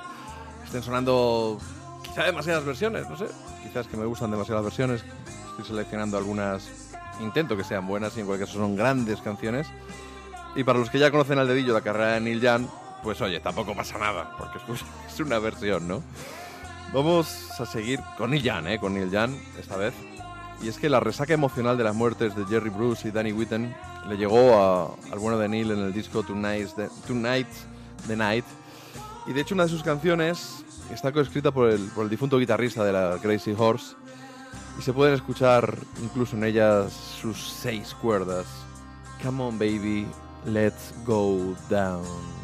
estén 0.64 0.82
sonando 0.82 1.58
quizá 2.02 2.24
demasiadas 2.24 2.64
versiones, 2.64 3.08
no 3.08 3.16
sé. 3.16 3.26
Quizás 3.62 3.86
que 3.86 3.96
me 3.96 4.06
gustan 4.06 4.30
demasiadas 4.30 4.64
versiones. 4.64 5.04
Estoy 5.52 5.64
seleccionando 5.66 6.16
algunas, 6.18 6.68
intento 7.20 7.56
que 7.56 7.64
sean 7.64 7.86
buenas 7.86 8.16
y 8.16 8.20
en 8.20 8.26
cualquier 8.26 8.48
caso 8.48 8.58
son 8.58 8.74
grandes 8.76 9.20
canciones. 9.20 9.66
Y 10.56 10.64
para 10.64 10.78
los 10.78 10.90
que 10.90 10.98
ya 10.98 11.10
conocen 11.10 11.38
al 11.38 11.48
dedillo 11.48 11.72
la 11.72 11.80
carrera 11.80 12.12
de 12.14 12.20
Neil 12.20 12.40
Young, 12.40 12.66
pues 13.02 13.20
oye, 13.20 13.40
tampoco 13.40 13.74
pasa 13.74 13.98
nada, 13.98 14.34
porque 14.38 14.58
es- 15.08 15.20
una 15.20 15.38
versión, 15.38 15.86
¿no? 15.88 16.02
Vamos 16.92 17.50
a 17.60 17.64
seguir 17.66 18.00
con 18.18 18.30
Neil 18.30 18.42
Young, 18.42 18.66
¿eh? 18.66 18.78
Con 18.78 18.94
Neil 18.94 19.10
Young, 19.10 19.32
esta 19.58 19.76
vez. 19.76 19.94
Y 20.62 20.68
es 20.68 20.78
que 20.78 20.88
la 20.88 21.00
resaca 21.00 21.32
emocional 21.34 21.76
de 21.76 21.84
las 21.84 21.94
muertes 21.94 22.36
de 22.36 22.44
Jerry 22.46 22.70
Bruce 22.70 23.08
y 23.08 23.10
Danny 23.10 23.32
Whitten 23.32 23.74
le 24.08 24.16
llegó 24.16 24.54
a- 24.54 25.12
al 25.12 25.18
bueno 25.18 25.38
de 25.38 25.48
Neil 25.48 25.70
en 25.70 25.78
el 25.78 25.92
disco 25.92 26.22
Tonight's 26.22 26.74
the, 26.76 26.88
Tonight's 27.06 27.64
the 28.06 28.16
Night. 28.16 28.44
Y 29.26 29.32
de 29.32 29.40
hecho 29.40 29.54
una 29.54 29.64
de 29.64 29.70
sus 29.70 29.82
canciones 29.82 30.64
está 30.92 31.12
coescrita 31.12 31.50
por 31.50 31.68
el, 31.70 31.80
por 31.94 32.04
el 32.04 32.10
difunto 32.10 32.38
guitarrista 32.38 32.84
de 32.84 32.92
la 32.92 33.18
Crazy 33.22 33.54
Horse. 33.56 33.94
Y 34.78 34.82
se 34.82 34.92
pueden 34.92 35.14
escuchar 35.14 35.76
incluso 36.02 36.36
en 36.36 36.44
ellas 36.44 36.92
sus 36.92 37.38
seis 37.38 37.94
cuerdas. 37.94 38.46
Come 39.22 39.42
on 39.42 39.58
baby, 39.58 40.06
let's 40.44 40.92
go 41.04 41.54
down. 41.68 42.41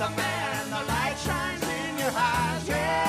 A 0.00 0.10
man 0.10 0.70
the 0.70 0.82
light 0.88 1.16
shines 1.18 1.62
in 1.62 1.98
your 1.98 2.10
eyes. 2.10 2.68
Yeah. 2.68 3.03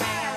Man 0.00 0.33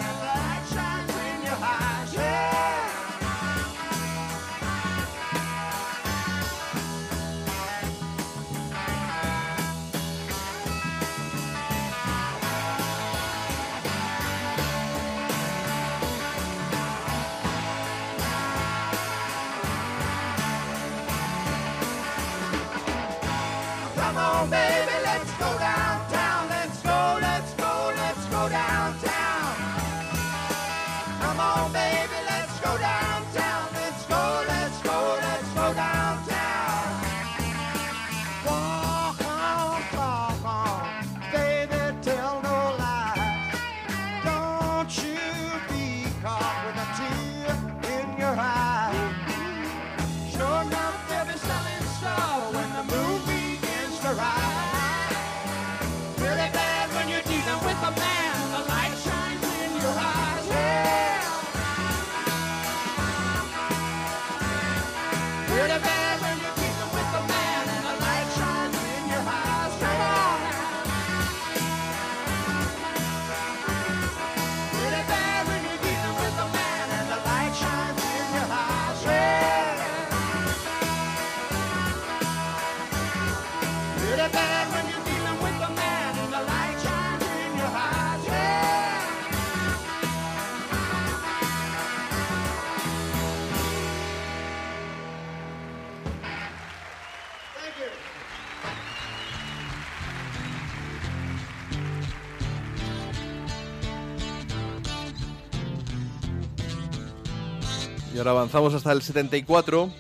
Y 108.18 108.20
ahora 108.20 108.32
avanzamos 108.32 108.74
hasta 108.74 108.92
el 108.94 109.04
74 109.04 109.92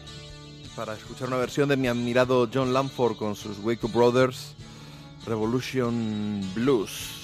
para 0.76 0.96
escuchar 0.96 1.28
una 1.28 1.38
versión 1.38 1.70
de 1.70 1.78
mi 1.78 1.88
admirado 1.88 2.50
John 2.52 2.74
Lamford 2.74 3.16
con 3.16 3.36
sus 3.36 3.60
Wake 3.60 3.86
Brothers 3.94 4.56
Revolution 5.28 6.42
Blues. 6.56 7.17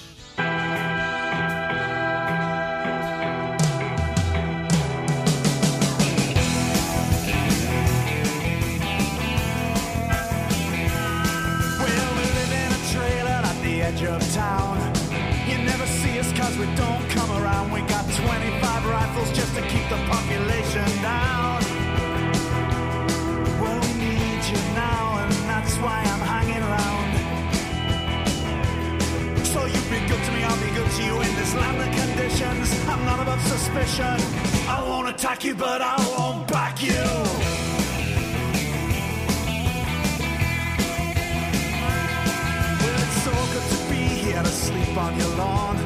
To 30.96 31.02
you 31.02 31.20
in 31.20 31.34
this 31.34 31.54
land 31.54 31.78
of 31.80 31.90
conditions. 32.00 32.70
I'm 32.86 33.04
not 33.04 33.18
above 33.18 33.40
suspicion. 33.42 34.16
I 34.68 34.84
won't 34.86 35.08
attack 35.08 35.42
you, 35.44 35.54
but 35.54 35.82
I 35.82 35.96
won't 36.16 36.46
back 36.46 36.82
you. 36.82 37.04
Well, 42.80 42.98
it's 43.06 43.20
so 43.26 43.34
good 43.52 43.66
to 43.74 43.78
be 43.90 44.02
here 44.22 44.42
to 44.42 44.54
sleep 44.66 44.96
on 44.96 45.18
your 45.18 45.32
lawn. 45.36 45.76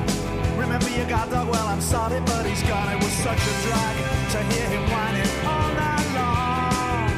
Remember, 0.58 0.90
you 0.90 1.04
got 1.04 1.08
guard 1.08 1.30
dog, 1.30 1.48
well, 1.48 1.66
I'm 1.68 1.80
sorry, 1.80 2.20
but 2.20 2.44
he's 2.44 2.62
gone. 2.64 2.88
It 2.92 3.02
was 3.02 3.12
such 3.28 3.42
a 3.52 3.54
drag 3.64 3.96
to 4.32 4.38
hear 4.52 4.68
him 4.74 4.84
whining 4.92 5.30
all 5.52 5.70
night 5.84 6.08
long. 6.18 7.08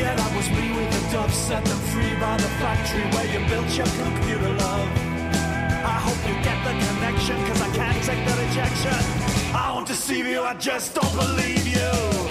Yeah, 0.00 0.14
that 0.14 0.32
was 0.34 0.48
me 0.48 0.72
with 0.76 0.90
the 0.94 1.12
dove, 1.12 1.34
set 1.34 1.62
them 1.64 1.78
free 1.92 2.14
by 2.18 2.36
the 2.38 2.50
factory 2.62 3.04
where 3.12 3.28
you 3.32 3.40
built 3.50 3.76
your 3.76 3.90
computer, 4.00 4.54
love. 4.64 5.11
You 6.26 6.34
get 6.42 6.58
the 6.64 6.72
connection, 6.86 7.36
cause 7.46 7.60
I 7.60 7.70
can't 7.74 8.02
take 8.04 8.24
the 8.26 8.34
rejection. 8.42 9.54
I 9.54 9.72
won't 9.74 9.88
deceive 9.88 10.26
you, 10.26 10.42
I 10.42 10.54
just 10.54 10.94
don't 10.94 11.14
believe 11.14 11.66
you. 11.66 12.21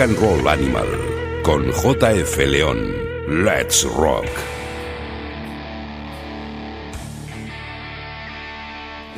Rock 0.00 0.08
and 0.08 0.18
Roll 0.18 0.48
Animal 0.48 1.42
con 1.42 1.66
JF 1.66 2.38
León. 2.46 2.90
Let's 3.44 3.84
Rock. 3.84 4.24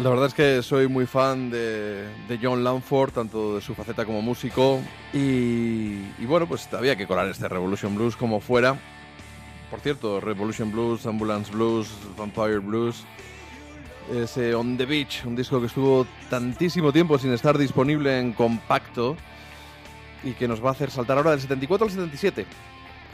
La 0.03 0.11
verdad 0.11 0.27
es 0.27 0.35
que 0.35 0.61
soy 0.63 0.89
muy 0.89 1.07
fan 1.07 1.51
de, 1.51 2.09
John 2.43 2.65
Lanford, 2.65 3.13
tanto 3.13 3.55
de 3.55 3.61
su 3.61 3.77
faceta 3.77 4.05
como 4.05 4.23
músico. 4.23 4.81
Y, 5.13 6.01
y 6.19 6.27
bueno, 6.27 6.49
pues 6.49 6.69
había 6.75 6.97
que 6.97 7.07
colar 7.07 7.29
este 7.29 7.49
Revolution 7.49 7.95
Blues 7.95 8.17
como 8.17 8.41
fuera. 8.41 8.77
Por 9.71 9.79
cierto, 9.79 10.21
Revolution 10.21 10.73
Blues, 10.73 11.07
Ambulance 11.07 11.53
Blues, 11.53 11.93
Vampire 12.19 12.59
Blues. 12.59 13.05
Ese 14.13 14.53
On 14.53 14.77
the 14.77 14.87
Beach, 14.87 15.25
un 15.27 15.37
disco 15.37 15.61
que 15.61 15.67
estuvo 15.67 16.09
tantísimo 16.29 16.93
tiempo 16.93 17.19
sin 17.19 17.33
estar 17.33 17.57
disponible 17.57 18.19
en 18.19 18.33
compacto 18.33 19.17
y 20.23 20.33
que 20.33 20.49
nos 20.49 20.65
va 20.65 20.69
a 20.69 20.73
hacer 20.73 20.91
saltar 20.91 21.17
ahora 21.17 21.33
del 21.33 21.41
74 21.41 21.87
al 21.87 21.91
77 21.91 22.47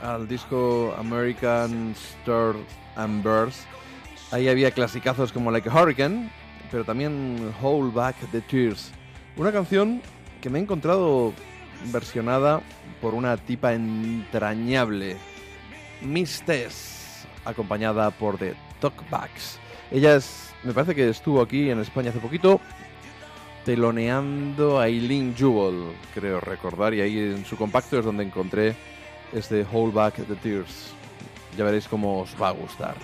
al 0.02 0.28
disco 0.28 0.94
American 0.98 1.92
Star 1.92 2.54
and 2.96 3.22
Birds. 3.22 3.66
Ahí 4.30 4.48
había 4.48 4.70
clasicazos 4.70 5.32
como 5.32 5.50
Like 5.50 5.68
a 5.68 5.74
Hurricane, 5.74 6.30
pero 6.70 6.84
también 6.84 7.52
Hold 7.62 7.94
Back 7.94 8.16
the 8.30 8.40
Tears. 8.42 8.92
Una 9.36 9.52
canción 9.52 10.02
que 10.40 10.50
me 10.50 10.58
he 10.58 10.62
encontrado 10.62 11.32
versionada 11.86 12.60
por 13.00 13.14
una 13.14 13.36
tipa 13.36 13.72
entrañable, 13.72 15.16
Miss 16.02 16.42
Tess, 16.44 17.26
acompañada 17.44 18.10
por 18.10 18.38
The 18.38 18.54
Talkbacks. 18.80 19.58
Ella 19.90 20.16
es, 20.16 20.52
me 20.64 20.72
parece 20.72 20.94
que 20.94 21.08
estuvo 21.08 21.40
aquí 21.40 21.70
en 21.70 21.80
España 21.80 22.10
hace 22.10 22.18
poquito, 22.18 22.60
teloneando 23.68 24.80
a 24.80 24.86
Eileen 24.86 25.34
Jewell, 25.36 25.92
creo 26.14 26.40
recordar, 26.40 26.94
y 26.94 27.02
ahí 27.02 27.18
en 27.18 27.44
su 27.44 27.54
compacto 27.54 27.98
es 27.98 28.04
donde 28.06 28.24
encontré 28.24 28.74
este 29.30 29.66
Hold 29.70 29.92
Back 29.92 30.14
the 30.26 30.36
Tears. 30.36 30.94
Ya 31.54 31.64
veréis 31.64 31.86
cómo 31.86 32.22
os 32.22 32.34
va 32.40 32.48
a 32.48 32.52
gustar. 32.52 32.96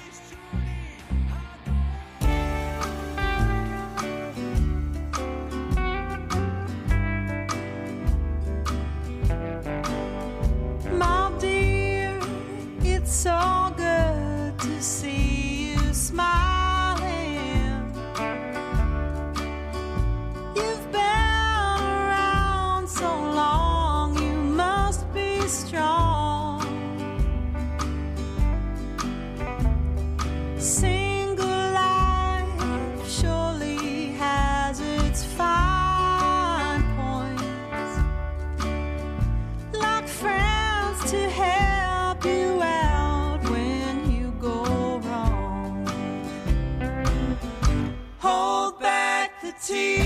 Back 49.70 50.03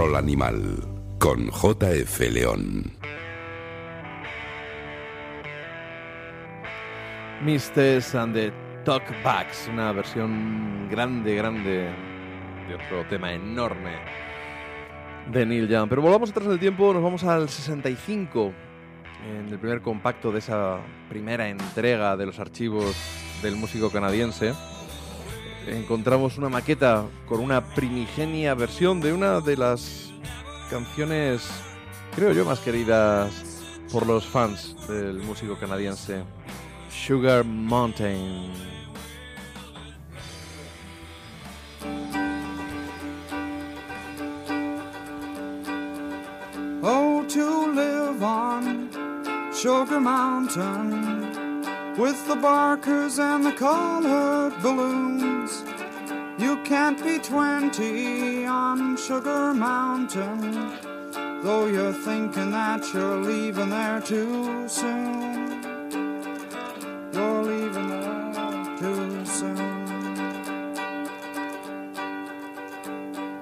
Roll 0.00 0.16
Animal 0.16 0.78
con 1.18 1.50
JF 1.50 2.20
León. 2.32 2.90
Misters 7.44 8.14
and 8.14 8.32
the 8.32 8.50
Talkbacks, 8.86 9.68
una 9.70 9.92
versión 9.92 10.88
grande, 10.90 11.34
grande 11.34 11.90
de 12.66 12.74
otro 12.76 13.06
tema 13.10 13.34
enorme 13.34 13.98
de 15.30 15.44
Neil 15.44 15.68
Young. 15.68 15.90
Pero 15.90 16.00
volvamos 16.00 16.30
atrás 16.30 16.48
del 16.48 16.58
tiempo, 16.58 16.94
nos 16.94 17.02
vamos 17.02 17.22
al 17.24 17.50
65, 17.50 18.54
en 19.28 19.52
el 19.52 19.58
primer 19.58 19.82
compacto 19.82 20.32
de 20.32 20.38
esa 20.38 20.78
primera 21.10 21.46
entrega 21.50 22.16
de 22.16 22.24
los 22.24 22.38
archivos 22.38 22.96
del 23.42 23.54
músico 23.54 23.90
canadiense. 23.90 24.54
Encontramos 25.66 26.38
una 26.38 26.48
maqueta 26.48 27.04
con 27.26 27.40
una 27.40 27.64
primigenia 27.74 28.54
versión 28.54 29.00
de 29.00 29.12
una 29.12 29.40
de 29.40 29.56
las 29.56 30.12
canciones, 30.70 31.48
creo 32.14 32.32
yo, 32.32 32.44
más 32.44 32.60
queridas 32.60 33.30
por 33.92 34.06
los 34.06 34.26
fans 34.26 34.76
del 34.88 35.18
músico 35.18 35.56
canadiense. 35.56 36.22
Sugar 36.90 37.44
Mountain. 37.44 38.52
Oh, 46.82 47.24
to 47.28 47.72
live 47.72 48.22
on 48.22 48.88
Sugar 49.52 50.00
Mountain 50.00 51.09
with 52.00 52.26
the 52.26 52.36
barkers 52.36 53.18
and 53.18 53.44
the 53.44 53.52
colored 53.52 54.54
balloons. 54.62 55.62
You 56.38 56.56
can't 56.64 56.98
be 57.04 57.18
20 57.18 58.46
on 58.46 58.96
Sugar 58.96 59.52
Mountain, 59.52 60.40
though 61.42 61.66
you're 61.66 61.92
thinking 61.92 62.52
that 62.52 62.82
you're 62.94 63.18
leaving 63.18 63.68
there 63.68 64.00
too 64.00 64.66
soon. 64.66 65.62
You're 67.12 67.42
leaving 67.42 67.88
there 67.90 68.78
too 68.78 69.26
soon. 69.26 69.68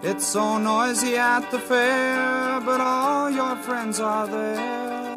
It's 0.02 0.26
so 0.26 0.58
noisy 0.58 1.16
at 1.16 1.48
the 1.52 1.60
fair, 1.60 2.60
but 2.62 2.80
all 2.80 3.30
your 3.30 3.54
friends 3.56 4.00
are 4.00 4.26
there. 4.26 5.07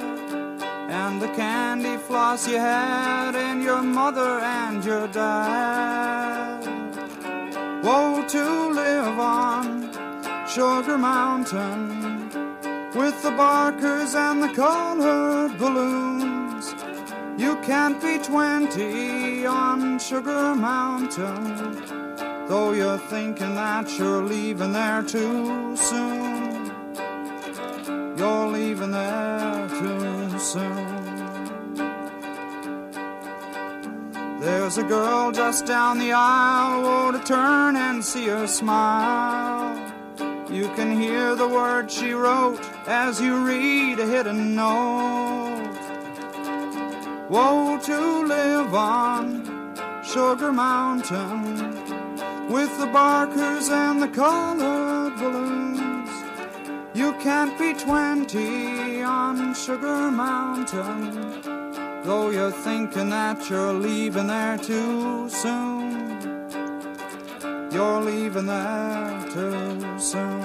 The 1.22 1.28
candy 1.36 1.97
floss 1.97 2.47
you 2.47 2.57
had, 2.57 3.36
in 3.36 3.61
your 3.61 3.84
mother 3.84 4.39
and 4.39 4.84
your 4.84 5.07
dad. 5.07 6.65
Woe 7.84 8.26
to 8.28 8.69
live 8.69 9.19
on 9.19 10.47
Sugar 10.47 10.97
Mountain 10.97 12.26
with 12.95 13.22
the 13.22 13.30
barkers 13.38 14.15
and 14.15 14.41
the 14.41 14.51
colored 14.55 15.59
balloons. 15.59 16.74
You 17.38 17.55
can't 17.57 18.01
be 18.01 18.17
20 18.17 19.45
on 19.45 19.99
Sugar 19.99 20.55
Mountain, 20.55 22.15
though 22.47 22.72
you're 22.72 22.97
thinking 22.97 23.53
that 23.53 23.95
you're 23.99 24.24
leaving 24.24 24.74
there 24.74 25.03
too 25.03 25.78
soon. 25.78 26.72
You're 28.17 28.47
leaving 28.47 28.89
there 28.89 29.69
too 29.69 30.39
soon. 30.39 30.90
There's 34.74 34.86
a 34.86 34.88
girl 34.88 35.34
just 35.34 35.65
down 35.65 35.99
the 35.99 36.13
aisle, 36.13 36.86
oh, 36.86 37.11
to 37.11 37.19
turn 37.26 37.76
and 37.76 38.01
see 38.01 38.28
her 38.28 38.47
smile. 38.47 39.76
You 40.49 40.69
can 40.78 40.97
hear 40.97 41.36
the 41.36 41.45
words 41.45 41.93
she 41.93 42.13
wrote 42.13 42.61
as 42.88 43.19
you 43.19 43.45
read 43.45 43.99
a 43.99 44.05
hidden 44.05 44.55
note. 44.55 45.78
Woe 47.30 47.80
to 47.84 48.26
live 48.26 48.74
on 48.74 49.76
Sugar 50.05 50.53
Mountain 50.53 52.47
with 52.47 52.72
the 52.80 52.88
barkers 52.93 53.67
and 53.67 54.01
the 54.01 54.07
colored 54.07 55.17
balloons. 55.17 56.09
You 56.93 57.11
can't 57.19 57.59
be 57.59 57.74
20 57.74 59.03
on 59.03 59.53
Sugar 59.53 60.09
Mountain, 60.09 61.61
though 62.03 62.29
you're 62.31 62.51
thinking 62.51 63.09
that 63.09 63.49
you're 63.49 63.73
leaving 63.73 64.27
there 64.27 64.57
too 64.57 65.29
soon. 65.29 66.47
You're 67.71 68.01
leaving 68.01 68.47
there 68.47 69.25
too 69.31 69.99
soon. 69.99 70.41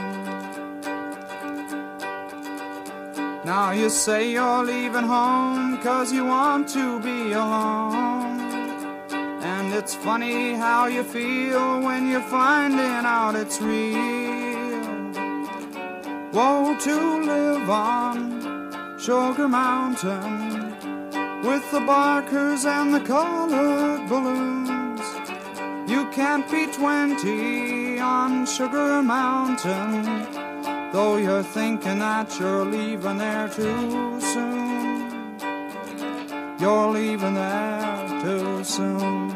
Now 3.44 3.70
you 3.70 3.88
say 3.88 4.32
you're 4.32 4.64
leaving 4.64 5.04
home 5.04 5.78
cause 5.82 6.12
you 6.12 6.24
want 6.24 6.68
to 6.70 7.00
be 7.00 7.32
alone. 7.32 8.40
And 9.42 9.72
it's 9.72 9.94
funny 9.94 10.54
how 10.54 10.86
you 10.86 11.04
feel 11.04 11.80
when 11.80 12.11
you're 12.11 12.28
finding 12.28 13.07
out 13.07 13.34
it's 13.34 13.61
real. 13.61 13.96
Woe 16.32 16.76
to 16.80 17.24
live 17.24 17.70
on 17.70 18.98
Sugar 18.98 19.48
Mountain 19.48 20.55
with 21.47 21.70
the 21.70 21.80
barkers 21.80 22.64
and 22.64 22.92
the 22.92 23.01
colored 23.01 24.09
balloons. 24.09 25.01
You 25.88 26.09
can't 26.11 26.51
be 26.51 26.66
20 26.66 28.01
on 28.01 28.47
Sugar 28.47 29.01
Mountain, 29.01 30.03
though 30.92 31.16
you're 31.16 31.44
thinking 31.44 32.01
that 32.01 32.36
you're 32.40 32.64
leaving 32.64 33.18
there 33.18 33.49
too 33.49 34.20
soon. 34.20 35.38
You're 36.59 36.90
leaving 36.90 37.34
there 37.34 38.09
too 38.22 38.64
soon. 38.64 39.28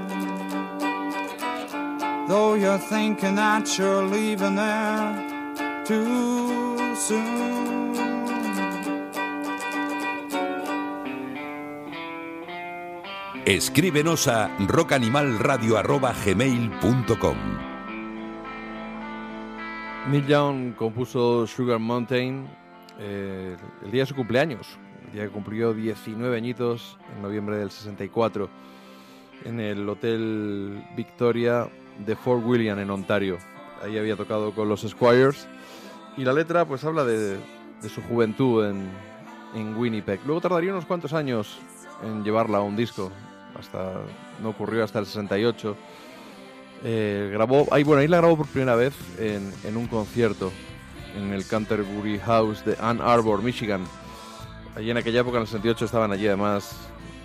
Though 2.26 2.54
you're 2.54 2.78
thinking 2.78 3.36
that 3.36 3.78
you're 3.78 4.02
leaving 4.02 4.56
there 4.56 5.84
too 5.84 6.96
soon. 6.96 7.69
Escríbenos 13.46 14.28
a 14.28 14.54
rockanimalradio.gmail.com 14.58 17.36
Neil 20.10 20.26
Young 20.26 20.74
compuso 20.74 21.46
Sugar 21.46 21.78
Mountain 21.78 22.46
eh, 22.98 23.56
el 23.82 23.90
día 23.90 24.02
de 24.02 24.06
su 24.06 24.14
cumpleaños, 24.14 24.78
el 25.06 25.12
día 25.12 25.22
que 25.22 25.30
cumplió 25.30 25.72
19 25.72 26.36
añitos 26.36 26.98
en 27.16 27.22
noviembre 27.22 27.56
del 27.56 27.70
64 27.70 28.50
en 29.46 29.58
el 29.58 29.88
Hotel 29.88 30.84
Victoria 30.94 31.66
de 32.04 32.16
Fort 32.16 32.44
William 32.44 32.78
en 32.78 32.90
Ontario. 32.90 33.38
Ahí 33.82 33.96
había 33.96 34.16
tocado 34.16 34.54
con 34.54 34.68
los 34.68 34.82
Squires 34.82 35.48
y 36.18 36.24
la 36.24 36.34
letra 36.34 36.66
pues 36.66 36.84
habla 36.84 37.06
de, 37.06 37.38
su 37.88 38.02
juventud 38.02 38.66
en, 38.66 38.90
en 39.54 39.74
Winnipeg. 39.78 40.20
Luego 40.26 40.42
tardaría 40.42 40.72
unos 40.72 40.84
cuantos 40.84 41.14
años 41.14 41.58
en 42.02 42.22
llevarla 42.22 42.58
a 42.58 42.62
un 42.62 42.76
disco, 42.76 43.10
hasta 43.60 43.92
no 44.42 44.50
ocurrió 44.50 44.84
hasta 44.84 44.98
el 44.98 45.06
68. 45.06 45.76
Eh, 46.82 47.30
grabó, 47.32 47.66
ahí, 47.70 47.84
bueno, 47.84 48.00
ahí 48.00 48.08
la 48.08 48.18
grabó 48.18 48.36
por 48.36 48.46
primera 48.46 48.74
vez 48.74 48.94
en, 49.18 49.52
en 49.64 49.76
un 49.76 49.86
concierto 49.86 50.50
en 51.16 51.32
el 51.32 51.46
Canterbury 51.46 52.18
House 52.18 52.64
de 52.64 52.76
Ann 52.80 53.00
Arbor, 53.00 53.42
Michigan. 53.42 53.84
Allí 54.76 54.90
en 54.90 54.96
aquella 54.96 55.20
época, 55.20 55.36
en 55.36 55.42
el 55.42 55.48
68, 55.48 55.84
estaban 55.84 56.12
allí 56.12 56.26
además 56.26 56.76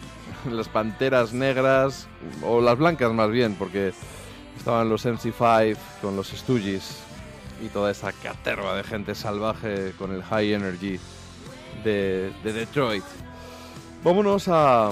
las 0.50 0.68
panteras 0.68 1.34
negras, 1.34 2.08
o 2.44 2.62
las 2.62 2.78
blancas 2.78 3.12
más 3.14 3.30
bien, 3.30 3.56
porque 3.56 3.94
estaban 4.58 4.90
los 4.90 5.06
MC5 5.06 5.78
con 6.02 6.16
los 6.16 6.30
Stooges 6.30 7.02
y 7.64 7.68
toda 7.70 7.92
esa 7.92 8.12
caterva 8.12 8.76
de 8.76 8.84
gente 8.84 9.16
salvaje 9.16 9.94
con 9.98 10.14
el 10.14 10.24
high 10.24 10.54
energy 10.54 11.00
de, 11.84 12.32
de 12.44 12.54
Detroit. 12.54 13.04
Vámonos 14.04 14.48
a 14.50 14.92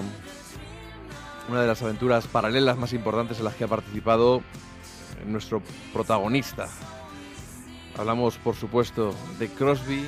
una 1.49 1.61
de 1.61 1.67
las 1.67 1.81
aventuras 1.81 2.27
paralelas 2.27 2.77
más 2.77 2.93
importantes 2.93 3.39
en 3.39 3.45
las 3.45 3.55
que 3.55 3.65
ha 3.65 3.67
participado 3.67 4.41
nuestro 5.25 5.61
protagonista. 5.91 6.69
Hablamos, 7.97 8.37
por 8.37 8.55
supuesto, 8.55 9.13
de 9.39 9.49
Crosby, 9.49 10.05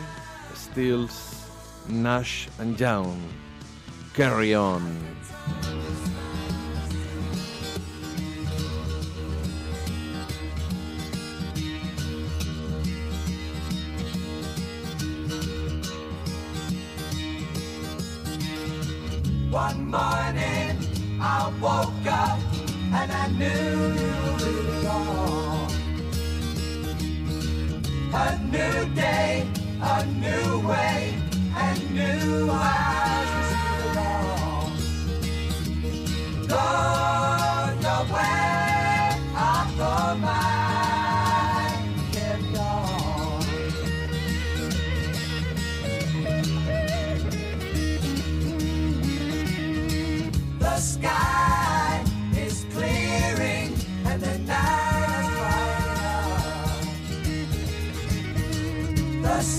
Stills, 0.56 1.46
Nash 1.88 2.48
and 2.60 2.78
Young. 2.78 3.16
Carry 4.16 4.56
on. 4.56 4.82
A 23.26 23.28
new 28.52 28.86
day, 28.94 29.48
a 29.82 30.06
new 30.06 30.68
way, 30.68 31.18
and 31.56 31.96
new 31.96 32.52
eyes 32.52 33.05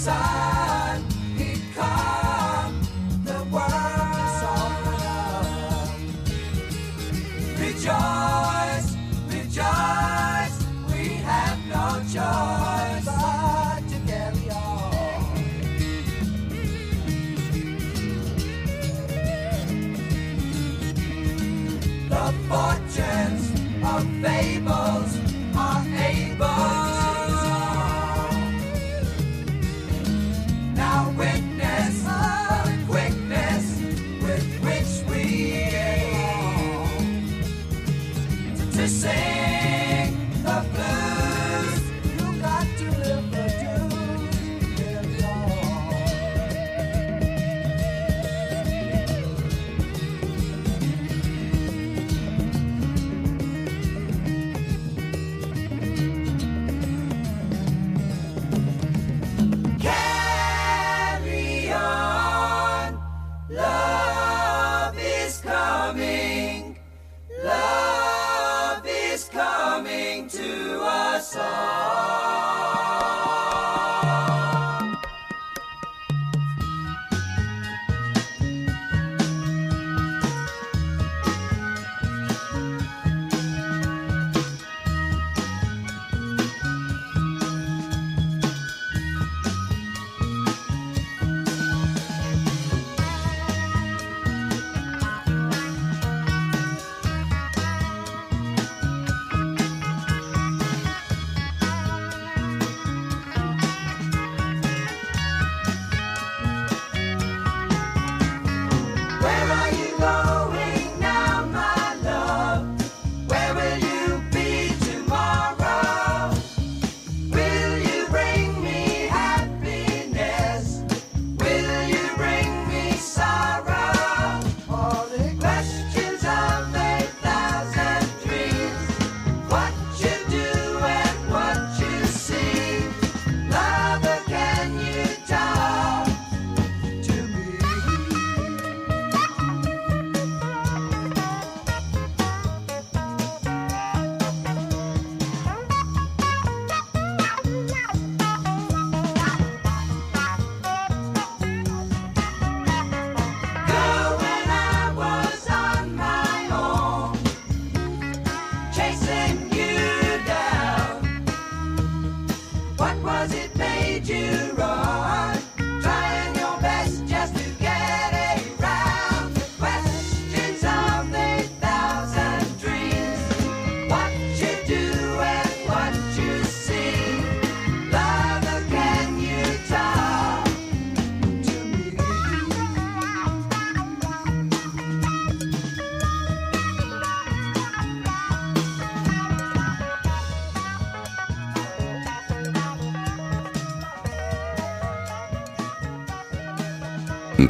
side. 0.06 0.55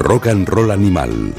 Rock 0.09 0.29
and 0.29 0.49
Roll 0.49 0.71
Animal. 0.71 1.35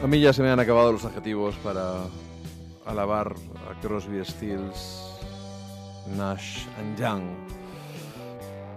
A 0.00 0.06
mí 0.06 0.20
ya 0.20 0.32
se 0.32 0.42
me 0.44 0.50
han 0.50 0.60
acabado 0.60 0.92
los 0.92 1.04
adjetivos 1.04 1.56
para 1.56 2.04
alabar 2.86 3.34
a 3.68 3.80
Crosby, 3.80 4.24
Stills, 4.24 5.18
Nash 6.16 6.66
and 6.78 6.96
Young. 6.96 7.22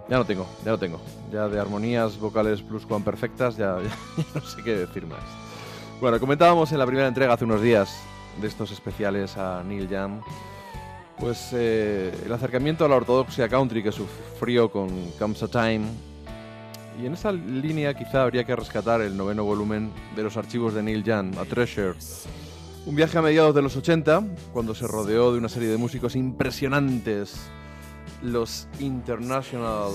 Ya 0.08 0.16
no 0.16 0.26
tengo, 0.26 0.48
ya 0.64 0.72
no 0.72 0.78
tengo. 0.78 1.11
Ya 1.32 1.48
de 1.48 1.58
armonías 1.58 2.18
vocales 2.18 2.60
pluscuamperfectas 2.60 3.56
ya, 3.56 3.78
ya 4.16 4.24
no 4.34 4.40
sé 4.42 4.62
qué 4.62 4.76
decir 4.76 5.06
más. 5.06 5.22
Bueno, 6.00 6.20
comentábamos 6.20 6.70
en 6.72 6.78
la 6.78 6.86
primera 6.86 7.08
entrega 7.08 7.32
hace 7.32 7.44
unos 7.44 7.62
días 7.62 8.02
de 8.40 8.48
estos 8.48 8.70
especiales 8.70 9.36
a 9.36 9.62
Neil 9.62 9.88
Young, 9.88 10.20
pues 11.18 11.50
eh, 11.52 12.12
el 12.26 12.32
acercamiento 12.32 12.84
a 12.84 12.88
la 12.88 12.96
ortodoxia 12.96 13.48
country 13.48 13.82
que 13.82 13.92
sufrió 13.92 14.70
con 14.70 15.12
Comes 15.12 15.42
a 15.42 15.48
Time 15.48 15.86
y 17.00 17.06
en 17.06 17.14
esa 17.14 17.32
línea 17.32 17.94
quizá 17.94 18.22
habría 18.22 18.44
que 18.44 18.54
rescatar 18.54 19.00
el 19.00 19.16
noveno 19.16 19.44
volumen 19.44 19.90
de 20.14 20.22
los 20.22 20.36
archivos 20.36 20.74
de 20.74 20.82
Neil 20.82 21.02
Young, 21.02 21.38
A 21.38 21.44
Treasure. 21.44 21.94
Un 22.84 22.96
viaje 22.96 23.16
a 23.16 23.22
mediados 23.22 23.54
de 23.54 23.62
los 23.62 23.76
80, 23.76 24.22
cuando 24.52 24.74
se 24.74 24.86
rodeó 24.86 25.32
de 25.32 25.38
una 25.38 25.48
serie 25.48 25.68
de 25.68 25.78
músicos 25.78 26.16
impresionantes, 26.16 27.48
los 28.22 28.68
International 28.80 29.90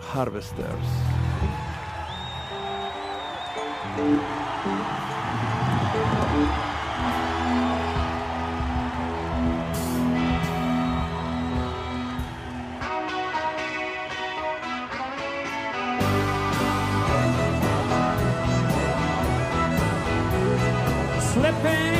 harvesters. 0.00 0.86
Slipping 21.20 21.95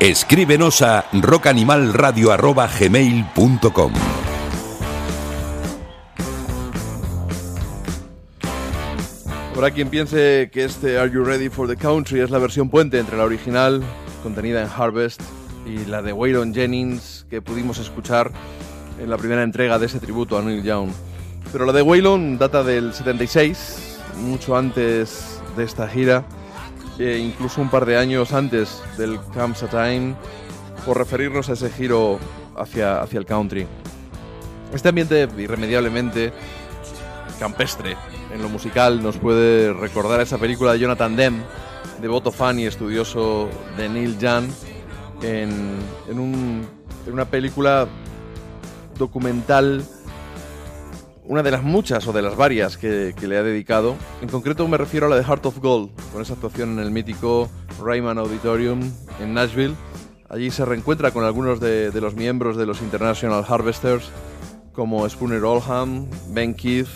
Escríbenos 0.00 0.80
a 0.80 1.04
rockanimalradio.gmail.com 1.12 3.92
Habrá 9.54 9.70
quien 9.72 9.90
piense 9.90 10.48
que 10.50 10.64
este 10.64 10.96
Are 10.96 11.12
You 11.12 11.22
Ready 11.22 11.50
for 11.50 11.68
the 11.68 11.76
Country 11.76 12.20
es 12.20 12.30
la 12.30 12.38
versión 12.38 12.70
puente 12.70 12.98
entre 12.98 13.18
la 13.18 13.24
original, 13.24 13.82
contenida 14.22 14.62
en 14.62 14.70
Harvest, 14.74 15.20
y 15.66 15.84
la 15.84 16.00
de 16.00 16.14
Waylon 16.14 16.54
Jennings, 16.54 17.26
que 17.28 17.42
pudimos 17.42 17.78
escuchar 17.78 18.30
en 18.98 19.10
la 19.10 19.18
primera 19.18 19.42
entrega 19.42 19.78
de 19.78 19.84
ese 19.84 20.00
tributo 20.00 20.38
a 20.38 20.42
Neil 20.42 20.62
Young. 20.62 20.88
Pero 21.52 21.66
la 21.66 21.74
de 21.74 21.82
Waylon 21.82 22.38
data 22.38 22.62
del 22.62 22.94
76, 22.94 23.98
mucho 24.22 24.56
antes 24.56 25.42
de 25.58 25.64
esta 25.64 25.86
gira, 25.86 26.24
incluso 27.00 27.60
un 27.60 27.70
par 27.70 27.86
de 27.86 27.96
años 27.96 28.32
antes 28.32 28.82
del 28.98 29.18
Comes 29.34 29.62
a 29.62 29.68
Time, 29.68 30.14
por 30.84 30.98
referirnos 30.98 31.48
a 31.48 31.52
ese 31.54 31.70
giro 31.70 32.18
hacia, 32.56 33.00
hacia 33.00 33.18
el 33.18 33.26
country. 33.26 33.66
Este 34.72 34.88
ambiente 34.88 35.28
irremediablemente 35.38 36.32
campestre 37.38 37.96
en 38.34 38.42
lo 38.42 38.48
musical 38.48 39.02
nos 39.02 39.16
puede 39.16 39.72
recordar 39.72 40.20
a 40.20 40.22
esa 40.22 40.38
película 40.38 40.72
de 40.72 40.78
Jonathan 40.80 41.16
Demme, 41.16 41.42
devoto 42.00 42.30
fan 42.30 42.58
y 42.58 42.66
estudioso 42.66 43.48
de 43.76 43.88
Neil 43.88 44.18
Young, 44.18 44.44
en, 45.22 45.78
en 46.08 46.18
un- 46.18 46.66
en 47.06 47.12
una 47.12 47.24
película 47.24 47.86
documental, 48.98 49.82
una 51.24 51.42
de 51.42 51.50
las 51.50 51.62
muchas 51.62 52.06
o 52.06 52.12
de 52.12 52.22
las 52.22 52.36
varias 52.36 52.76
que, 52.76 53.14
que 53.18 53.28
le 53.28 53.36
ha 53.36 53.42
dedicado. 53.42 53.96
En 54.22 54.28
concreto 54.28 54.66
me 54.68 54.76
refiero 54.76 55.06
a 55.06 55.08
la 55.10 55.16
de 55.16 55.24
Heart 55.24 55.46
of 55.46 55.58
Gold, 55.58 55.90
con 56.12 56.22
esa 56.22 56.34
actuación 56.34 56.72
en 56.72 56.78
el 56.80 56.90
mítico 56.90 57.48
Ryman 57.82 58.18
Auditorium 58.18 58.80
en 59.20 59.34
Nashville. 59.34 59.74
Allí 60.30 60.52
se 60.52 60.64
reencuentra 60.64 61.10
con 61.10 61.24
algunos 61.24 61.58
de, 61.58 61.90
los 62.00 62.14
miembros 62.14 62.56
de 62.56 62.64
los 62.64 62.82
International 62.82 63.44
Harvesters, 63.46 64.10
como 64.72 65.08
Spooner 65.08 65.42
Oldham, 65.42 66.06
Ben 66.28 66.54
Keith 66.54 66.86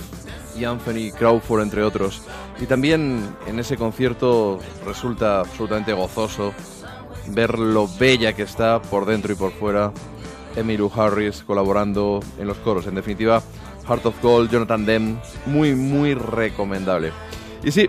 y 0.56 0.64
Anthony 0.64 1.10
Crawford, 1.18 1.62
entre 1.62 1.82
otros. 1.82 2.22
Y 2.60 2.66
también 2.66 3.28
en 3.48 3.58
ese 3.58 3.76
concierto 3.76 4.60
resulta 4.86 5.40
absolutamente 5.40 5.92
gozoso 5.92 6.54
ver 7.28 7.58
lo 7.58 7.88
bella 7.88 8.34
que 8.34 8.42
está 8.42 8.80
por 8.80 9.04
dentro 9.04 9.32
y 9.32 9.36
por 9.36 9.50
fuera 9.50 9.92
Emmylou 10.54 10.92
Harris 10.94 11.42
colaborando 11.42 12.20
en 12.38 12.46
los 12.46 12.58
coros. 12.58 12.86
En 12.86 12.94
definitiva, 12.94 13.42
Heart 13.88 14.06
of 14.06 14.22
Gold, 14.22 14.50
Jonathan 14.50 14.86
Demme, 14.86 15.16
muy, 15.46 15.74
muy 15.74 16.14
recomendable. 16.14 17.12
Y 17.62 17.70
sí, 17.70 17.86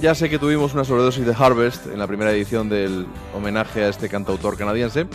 ya 0.00 0.14
sé 0.14 0.28
que 0.30 0.38
tuvimos 0.38 0.74
una 0.74 0.84
sobredosis 0.84 1.26
de 1.26 1.34
Harvest 1.38 1.86
en 1.86 1.98
la 1.98 2.06
primera 2.06 2.32
edición 2.32 2.68
del 2.68 3.06
homenaje 3.34 3.84
a 3.84 3.88
este 3.88 4.08
cantautor 4.08 4.56
canadiense. 4.56 5.06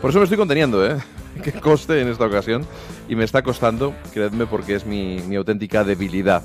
Por 0.00 0.10
eso 0.10 0.18
me 0.18 0.24
estoy 0.24 0.38
conteniendo, 0.38 0.84
¿eh? 0.86 0.98
Que 1.42 1.52
coste 1.52 2.00
en 2.00 2.08
esta 2.08 2.26
ocasión. 2.26 2.66
Y 3.08 3.16
me 3.16 3.24
está 3.24 3.42
costando, 3.42 3.94
creedme, 4.12 4.46
porque 4.46 4.74
es 4.74 4.86
mi, 4.86 5.20
mi 5.26 5.36
auténtica 5.36 5.84
debilidad. 5.84 6.42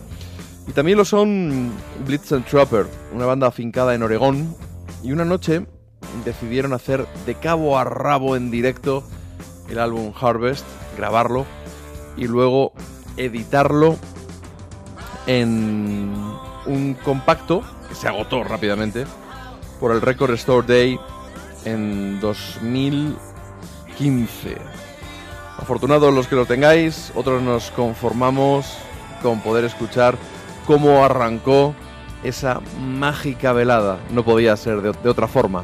Y 0.68 0.72
también 0.72 0.98
lo 0.98 1.06
son 1.06 1.72
Blitz 2.06 2.32
and 2.32 2.46
Trapper, 2.46 2.88
una 3.14 3.26
banda 3.26 3.48
afincada 3.48 3.94
en 3.94 4.04
Oregón. 4.04 4.56
Y 5.04 5.12
una 5.12 5.26
noche 5.26 5.66
decidieron 6.24 6.74
hacer 6.74 7.06
de 7.26 7.36
cabo 7.36 7.78
a 7.78 7.84
rabo 7.84 8.36
en 8.36 8.52
directo 8.52 9.04
el 9.70 9.80
álbum 9.80 10.14
Harvest, 10.20 10.66
grabarlo 10.98 11.46
y 12.18 12.28
luego 12.28 12.74
editarlo 13.18 13.98
en 15.28 16.12
un 16.66 16.96
compacto 17.04 17.62
que 17.88 17.96
se 17.96 18.08
agotó 18.08 18.44
rápidamente, 18.44 19.06
por 19.80 19.92
el 19.92 20.02
Record 20.02 20.34
Store 20.34 20.68
Day 20.68 21.00
en 21.66 22.20
2015. 22.20 24.58
Afortunados 25.58 26.14
los 26.14 26.28
que 26.28 26.36
lo 26.36 26.46
tengáis, 26.46 27.12
otros 27.16 27.42
nos 27.42 27.72
conformamos 27.72 28.78
con 29.22 29.40
poder 29.42 29.64
escuchar 29.66 30.16
cómo 30.68 31.04
arrancó 31.04 31.74
esa 32.24 32.62
mágica 32.80 33.52
velada. 33.54 34.00
No 34.12 34.24
podía 34.24 34.56
ser 34.58 34.82
de, 34.82 35.10
otra 35.10 35.28
forma. 35.28 35.64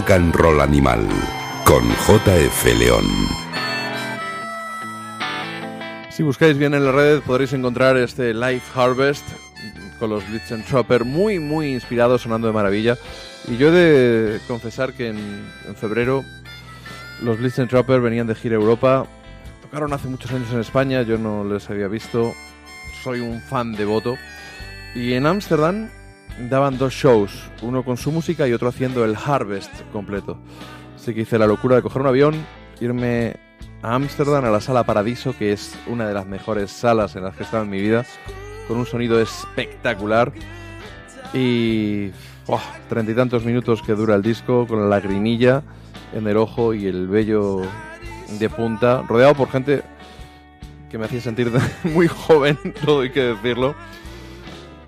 Rock 0.00 0.10
and 0.12 0.34
Roll 0.34 0.60
Animal 0.62 1.06
con 1.66 1.86
JF 1.90 2.78
León. 2.78 3.04
Si 6.08 6.22
buscáis 6.22 6.56
bien 6.56 6.72
en 6.72 6.86
la 6.86 6.92
red 6.92 7.20
podréis 7.20 7.52
encontrar 7.52 7.98
este 7.98 8.32
Life 8.32 8.66
Harvest 8.74 9.26
con 9.98 10.08
los 10.08 10.26
Blitzen 10.26 10.64
Trapper 10.64 11.04
muy 11.04 11.38
muy 11.38 11.74
inspirados, 11.74 12.22
sonando 12.22 12.46
de 12.46 12.54
maravilla. 12.54 12.96
Y 13.46 13.58
yo 13.58 13.68
he 13.68 13.72
de 13.72 14.40
confesar 14.48 14.94
que 14.94 15.08
en, 15.08 15.18
en 15.68 15.76
febrero 15.76 16.24
los 17.20 17.38
Blitzen 17.38 17.68
Trapper 17.68 18.00
venían 18.00 18.26
de 18.26 18.34
gira 18.34 18.54
Europa. 18.54 19.06
Tocaron 19.60 19.92
hace 19.92 20.08
muchos 20.08 20.32
años 20.32 20.50
en 20.50 20.60
España, 20.60 21.02
yo 21.02 21.18
no 21.18 21.44
les 21.44 21.68
había 21.68 21.88
visto. 21.88 22.32
Soy 23.04 23.20
un 23.20 23.42
fan 23.42 23.72
devoto. 23.72 24.16
Y 24.94 25.12
en 25.12 25.26
Ámsterdam 25.26 25.90
daban 26.48 26.78
dos 26.78 26.94
shows, 26.94 27.32
uno 27.62 27.84
con 27.84 27.96
su 27.96 28.10
música 28.12 28.48
y 28.48 28.52
otro 28.52 28.68
haciendo 28.68 29.04
el 29.04 29.16
Harvest 29.16 29.72
completo. 29.92 30.38
Así 30.96 31.14
que 31.14 31.22
hice 31.22 31.38
la 31.38 31.46
locura 31.46 31.76
de 31.76 31.82
coger 31.82 32.02
un 32.02 32.08
avión, 32.08 32.34
irme 32.80 33.36
a 33.82 33.94
Ámsterdam, 33.94 34.44
a 34.44 34.50
la 34.50 34.60
sala 34.60 34.84
Paradiso, 34.84 35.36
que 35.36 35.52
es 35.52 35.74
una 35.86 36.06
de 36.06 36.14
las 36.14 36.26
mejores 36.26 36.70
salas 36.70 37.16
en 37.16 37.24
las 37.24 37.34
que 37.34 37.42
he 37.42 37.44
estado 37.44 37.64
en 37.64 37.70
mi 37.70 37.80
vida, 37.80 38.04
con 38.68 38.78
un 38.78 38.86
sonido 38.86 39.20
espectacular. 39.20 40.32
Y 41.32 42.10
treinta 42.88 43.12
y 43.12 43.14
tantos 43.14 43.44
minutos 43.44 43.82
que 43.82 43.94
dura 43.94 44.14
el 44.14 44.22
disco, 44.22 44.66
con 44.66 44.80
la 44.80 44.88
lagrimilla 44.88 45.62
en 46.12 46.26
el 46.26 46.36
ojo 46.36 46.74
y 46.74 46.86
el 46.86 47.06
vello 47.06 47.62
de 48.38 48.48
punta, 48.48 49.02
rodeado 49.08 49.34
por 49.34 49.48
gente 49.48 49.82
que 50.90 50.98
me 50.98 51.04
hacía 51.04 51.20
sentir 51.20 51.50
muy 51.84 52.08
joven, 52.08 52.58
todo 52.84 53.02
hay 53.02 53.10
que 53.10 53.20
decirlo. 53.20 53.74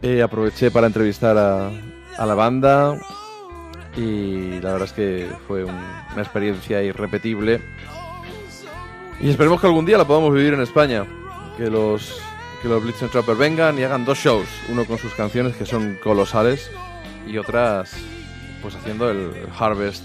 Eh, 0.02 0.20
aproveché 0.22 0.70
para 0.70 0.86
entrevistar 0.88 1.36
a, 1.38 1.70
a 2.18 2.26
la 2.26 2.34
banda 2.34 2.98
y 3.96 4.58
la 4.60 4.72
verdad 4.72 4.84
es 4.88 4.92
que 4.92 5.28
fue 5.46 5.64
un- 5.64 5.70
una 6.12 6.22
experiencia 6.22 6.82
irrepetible. 6.82 7.60
Y 9.20 9.30
esperemos 9.30 9.60
que 9.60 9.66
algún 9.68 9.86
día 9.86 9.98
la 9.98 10.04
podamos 10.06 10.34
vivir 10.34 10.54
en 10.54 10.60
España, 10.62 11.04
que 11.56 11.70
los 11.70 12.20
que 12.60 12.68
los 12.68 12.82
Blitzen 12.82 13.08
Trapper 13.08 13.34
vengan 13.36 13.76
y 13.78 13.82
hagan 13.82 14.04
dos 14.04 14.18
shows, 14.18 14.46
uno 14.68 14.84
con 14.84 14.96
sus 14.96 15.12
canciones 15.14 15.56
que 15.56 15.66
son 15.66 15.98
colosales 16.02 16.70
y 17.26 17.36
otras 17.38 17.92
pues 18.60 18.76
haciendo 18.76 19.10
el 19.10 19.32
Harvest 19.58 20.04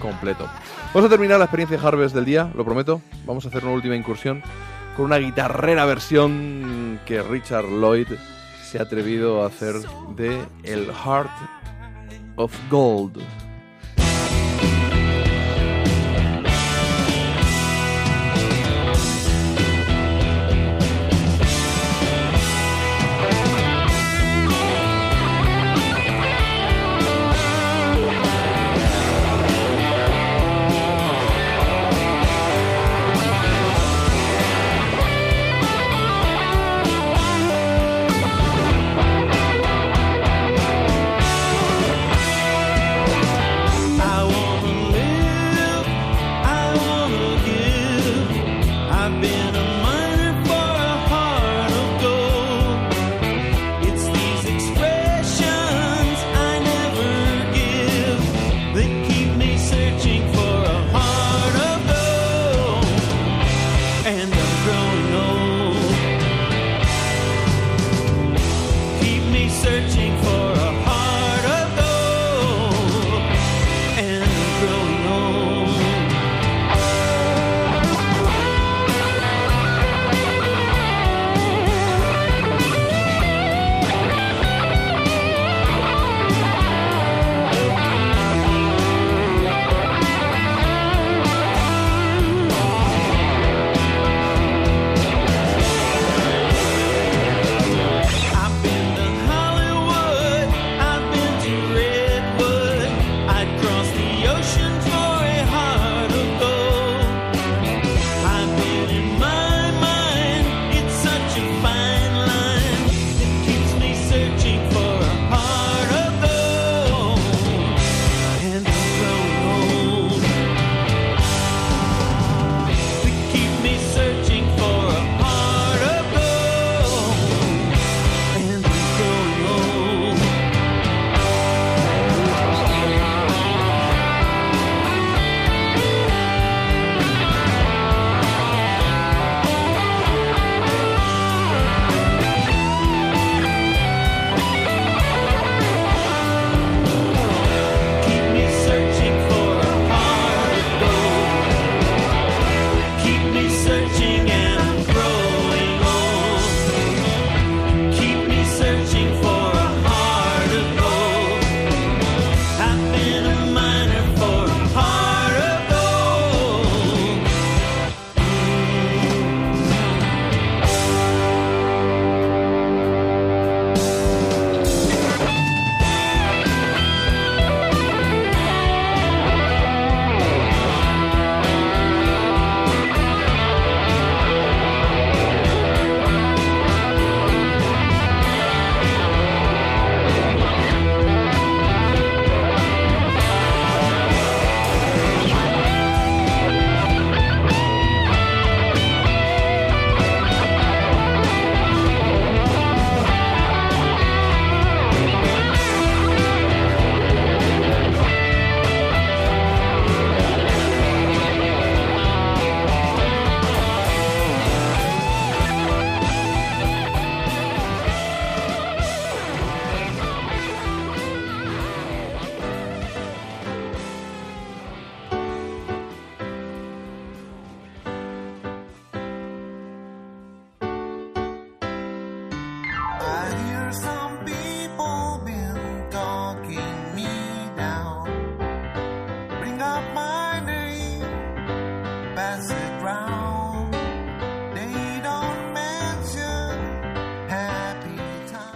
completo. 0.00 0.48
Vamos 0.94 1.06
a 1.06 1.10
terminar 1.10 1.38
la 1.38 1.44
experiencia 1.44 1.78
Harvest 1.82 2.14
del 2.14 2.24
día, 2.24 2.50
lo 2.54 2.64
prometo. 2.64 3.02
Vamos 3.26 3.44
a 3.44 3.48
hacer 3.48 3.64
una 3.64 3.74
última 3.74 3.96
incursión 3.96 4.42
con 4.96 5.06
una 5.06 5.18
guitarrera 5.18 5.84
versión 5.84 7.00
que 7.04 7.22
Richard 7.22 7.66
Lloyd 7.66 8.08
se 8.70 8.78
ha 8.78 8.82
atrevido 8.82 9.42
a 9.42 9.46
hacer 9.46 9.74
de 10.16 10.46
El 10.62 10.92
Heart 10.92 11.30
of 12.36 12.54
Gold. 12.70 13.20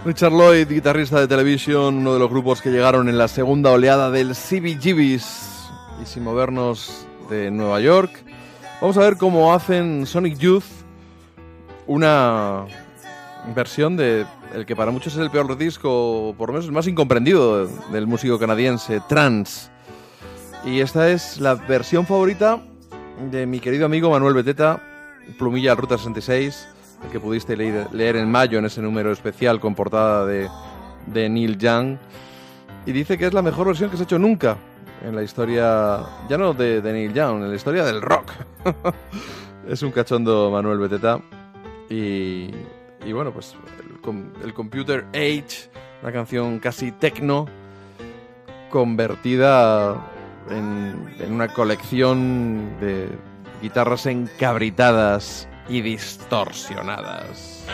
Richard 0.05 0.33
Lloyd, 0.33 0.67
guitarrista 0.67 1.19
de 1.19 1.27
televisión, 1.27 1.97
uno 1.97 2.13
de 2.13 2.19
los 2.19 2.29
grupos 2.29 2.61
que 2.61 2.69
llegaron 2.69 3.09
en 3.09 3.17
la 3.17 3.27
segunda 3.27 3.71
oleada 3.71 4.11
del 4.11 4.35
CBGBs. 4.35 5.71
Y 5.99 6.05
sin 6.05 6.23
movernos 6.23 7.07
de 7.27 7.49
Nueva 7.49 7.79
York, 7.79 8.11
vamos 8.79 8.97
a 8.97 8.99
ver 8.99 9.17
cómo 9.17 9.51
hacen 9.51 10.05
Sonic 10.05 10.37
Youth 10.37 10.63
una 11.87 12.65
versión 13.55 13.97
de 13.97 14.27
el 14.53 14.67
que 14.67 14.75
para 14.75 14.91
muchos 14.91 15.13
es 15.13 15.19
el 15.19 15.31
peor 15.31 15.57
disco, 15.57 16.35
por 16.37 16.49
lo 16.49 16.53
menos 16.53 16.67
el 16.67 16.71
más 16.71 16.85
incomprendido 16.85 17.65
del 17.91 18.05
músico 18.05 18.37
canadiense, 18.37 19.01
Trans. 19.09 19.71
Y 20.63 20.81
esta 20.81 21.09
es 21.09 21.39
la 21.39 21.55
versión 21.55 22.05
favorita 22.05 22.61
de 23.31 23.47
mi 23.47 23.59
querido 23.59 23.87
amigo 23.87 24.11
Manuel 24.11 24.35
Beteta, 24.35 24.83
Plumilla 25.39 25.73
Ruta 25.73 25.97
66, 25.97 26.74
que 27.11 27.19
pudiste 27.19 27.55
leer, 27.55 27.87
leer, 27.91 28.15
en 28.15 28.29
mayo 28.29 28.59
en 28.59 28.65
ese 28.65 28.81
número 28.81 29.11
especial 29.11 29.59
con 29.59 29.75
portada 29.75 30.25
de, 30.25 30.49
de 31.07 31.29
Neil 31.29 31.57
Young. 31.57 31.97
Y 32.85 32.91
dice 32.91 33.17
que 33.17 33.25
es 33.25 33.33
la 33.33 33.41
mejor 33.41 33.67
versión 33.67 33.89
que 33.89 33.97
se 33.97 34.03
ha 34.03 34.05
hecho 34.05 34.19
nunca 34.19 34.57
en 35.03 35.15
la 35.15 35.23
historia, 35.23 36.03
ya 36.29 36.37
no 36.37 36.53
de, 36.53 36.81
Neil 36.81 37.13
Young, 37.13 37.43
en 37.43 37.49
la 37.49 37.55
historia 37.55 37.83
del 37.83 38.01
rock. 38.01 38.31
es 39.67 39.81
un 39.81 39.91
cachondo 39.91 40.49
Manuel 40.51 40.79
Beteta. 40.79 41.19
Y, 41.89 42.49
y 43.05 43.11
bueno, 43.13 43.31
pues 43.31 43.55
el, 43.79 44.43
el, 44.43 44.53
Computer 44.53 45.05
Age, 45.13 45.69
una 46.01 46.11
canción 46.11 46.59
casi 46.59 46.91
techno, 46.91 47.45
convertida 48.69 49.95
en, 50.49 51.13
en 51.19 51.33
una 51.33 51.47
colección 51.49 52.77
de 52.79 53.09
guitarras 53.61 54.05
encabritadas 54.07 55.47
y 55.67 55.81
distorsionadas. 55.81 57.65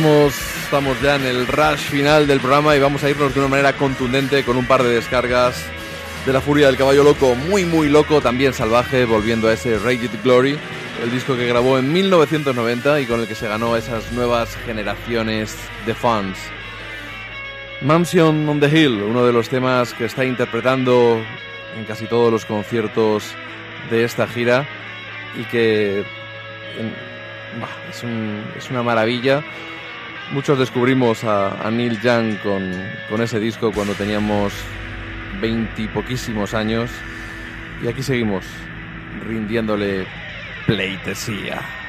Estamos, 0.00 1.02
ya 1.02 1.16
en 1.16 1.26
el 1.26 1.46
rush 1.46 1.90
final 1.90 2.26
del 2.26 2.40
programa 2.40 2.74
y 2.74 2.78
vamos 2.80 3.04
a 3.04 3.10
irnos 3.10 3.34
de 3.34 3.40
una 3.40 3.50
manera 3.50 3.74
contundente 3.74 4.44
con 4.44 4.56
un 4.56 4.64
par 4.64 4.82
de 4.82 4.94
descargas 4.94 5.62
de 6.24 6.32
la 6.32 6.40
furia 6.40 6.68
del 6.68 6.78
caballo 6.78 7.04
loco, 7.04 7.34
muy 7.34 7.66
muy 7.66 7.90
loco, 7.90 8.22
también 8.22 8.54
salvaje, 8.54 9.04
volviendo 9.04 9.48
a 9.48 9.52
ese 9.52 9.78
Raged 9.78 10.22
Glory, 10.24 10.58
el 11.02 11.10
disco 11.10 11.36
que 11.36 11.46
grabó 11.46 11.78
en 11.78 11.92
1990 11.92 13.02
y 13.02 13.06
con 13.06 13.20
el 13.20 13.28
que 13.28 13.34
se 13.34 13.46
ganó 13.46 13.76
esas 13.76 14.10
nuevas 14.12 14.56
generaciones 14.64 15.54
de 15.84 15.94
fans. 15.94 16.38
Mansion 17.82 18.48
on 18.48 18.58
the 18.58 18.68
Hill, 18.68 19.02
uno 19.02 19.26
de 19.26 19.34
los 19.34 19.50
temas 19.50 19.92
que 19.92 20.06
está 20.06 20.24
interpretando 20.24 21.22
en 21.76 21.84
casi 21.84 22.06
todos 22.06 22.32
los 22.32 22.46
conciertos 22.46 23.34
de 23.90 24.04
esta 24.04 24.26
gira 24.26 24.66
y 25.38 25.44
que 25.44 26.04
es 27.90 28.70
una 28.70 28.82
maravilla 28.82 29.44
Muchos 30.30 30.60
descubrimos 30.60 31.24
a, 31.24 31.68
Neil 31.72 32.00
Young 32.00 32.36
con, 32.38 32.70
con 33.08 33.20
ese 33.20 33.40
disco 33.40 33.72
cuando 33.72 33.94
teníamos 33.94 34.52
veintipoquísimos 35.40 36.54
años 36.54 36.88
y 37.82 37.88
aquí 37.88 38.02
seguimos 38.02 38.44
rindiéndole 39.26 40.06
pleitesía. 40.66 41.79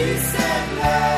Peace 0.00 0.34
and 0.34 1.09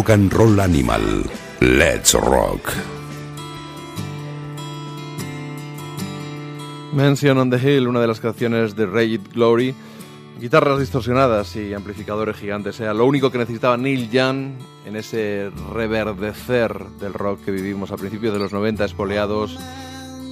Rock 0.00 0.10
and 0.12 0.32
Roll 0.32 0.58
Animal. 0.60 1.24
Let's 1.60 2.14
Rock. 2.14 2.72
Mansion 6.94 7.36
on 7.36 7.50
the 7.50 7.58
Hill, 7.58 7.86
una 7.86 8.00
de 8.00 8.06
las 8.06 8.18
canciones 8.18 8.74
de 8.74 8.86
Raged 8.86 9.34
Glory. 9.34 9.74
Guitarras 10.40 10.78
distorsionadas 10.78 11.54
y 11.56 11.74
amplificadores 11.74 12.36
gigantes. 12.36 12.80
Era 12.80 12.94
lo 12.94 13.04
único 13.04 13.30
que 13.30 13.36
necesitaba 13.36 13.76
Neil 13.76 14.10
Young 14.10 14.52
en 14.86 14.96
ese 14.96 15.50
reverdecer 15.74 16.82
del 16.98 17.12
rock 17.12 17.44
que 17.44 17.50
vivimos 17.50 17.90
a 17.90 17.98
principios 17.98 18.32
de 18.32 18.38
los 18.38 18.54
90, 18.54 18.86
espoleados 18.86 19.58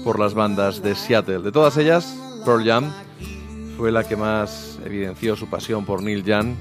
por 0.03 0.19
las 0.19 0.33
bandas 0.33 0.83
de 0.83 0.95
Seattle. 0.95 1.41
De 1.41 1.53
todas 1.53 1.77
ellas, 1.77 2.19
Pearl 2.47 2.65
Jam 2.65 2.91
fue 3.77 3.93
la 3.93 4.09
que 4.09 4.17
más 4.17 4.79
evidenció 4.83 5.37
su 5.37 5.51
pasión 5.51 5.85
por 5.85 6.03
Neil 6.03 6.25
Young. 6.25 6.55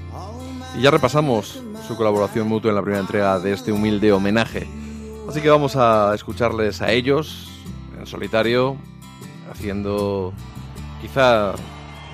Y 0.76 0.82
ya 0.82 0.90
repasamos 0.90 1.62
su 1.88 1.96
colaboración 1.96 2.46
mutua 2.46 2.70
en 2.70 2.74
la 2.74 2.82
primera 2.82 3.00
entrega 3.00 3.38
de 3.38 3.52
este 3.52 3.72
humilde 3.72 4.12
homenaje. 4.12 4.68
Así 5.26 5.40
que 5.40 5.48
vamos 5.48 5.74
a 5.74 6.14
escucharles 6.14 6.82
a 6.82 6.92
ellos 6.92 7.48
en 7.98 8.06
solitario, 8.06 8.76
haciendo 9.50 10.34
quizá 11.00 11.54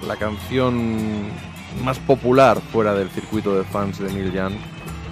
la 0.07 0.17
canción 0.17 1.29
más 1.83 1.99
popular 1.99 2.61
fuera 2.73 2.95
del 2.95 3.11
circuito 3.11 3.57
de 3.57 3.65
fans 3.65 3.99
de 3.99 4.13
Neil 4.13 4.33
Young, 4.33 4.55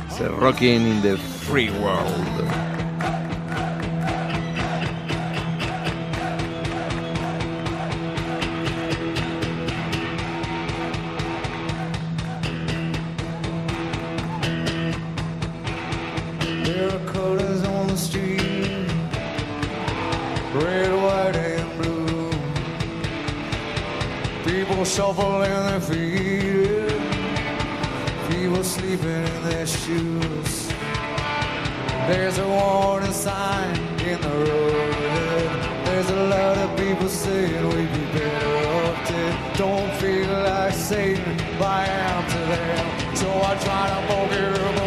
ese 0.09 0.29
Rocking 0.29 0.87
in 0.87 1.03
the 1.03 1.17
Free 1.17 1.71
World. 1.71 2.82
There's 32.09 32.39
a 32.39 32.49
warning 32.49 33.13
sign 33.13 33.77
in 34.01 34.21
the 34.21 34.29
road 34.29 34.91
ahead. 34.91 35.87
There's 35.87 36.11
a 36.11 36.23
lot 36.25 36.59
of 36.59 36.77
people 36.77 37.09
saying 37.09 37.69
we'd 37.69 37.93
be 37.93 38.19
better 38.19 38.69
off 38.69 39.09
dead. 39.09 39.57
Don't 39.57 39.93
feel 39.97 40.33
like 40.43 40.75
Satan, 40.75 41.37
but 41.59 41.69
I 41.69 41.87
am 41.87 42.31
to 42.31 42.39
them. 42.39 43.17
So 43.17 43.29
I 43.29 43.55
try 43.65 43.89
to 43.89 44.07
poke 44.09 44.77
you. 44.77 44.82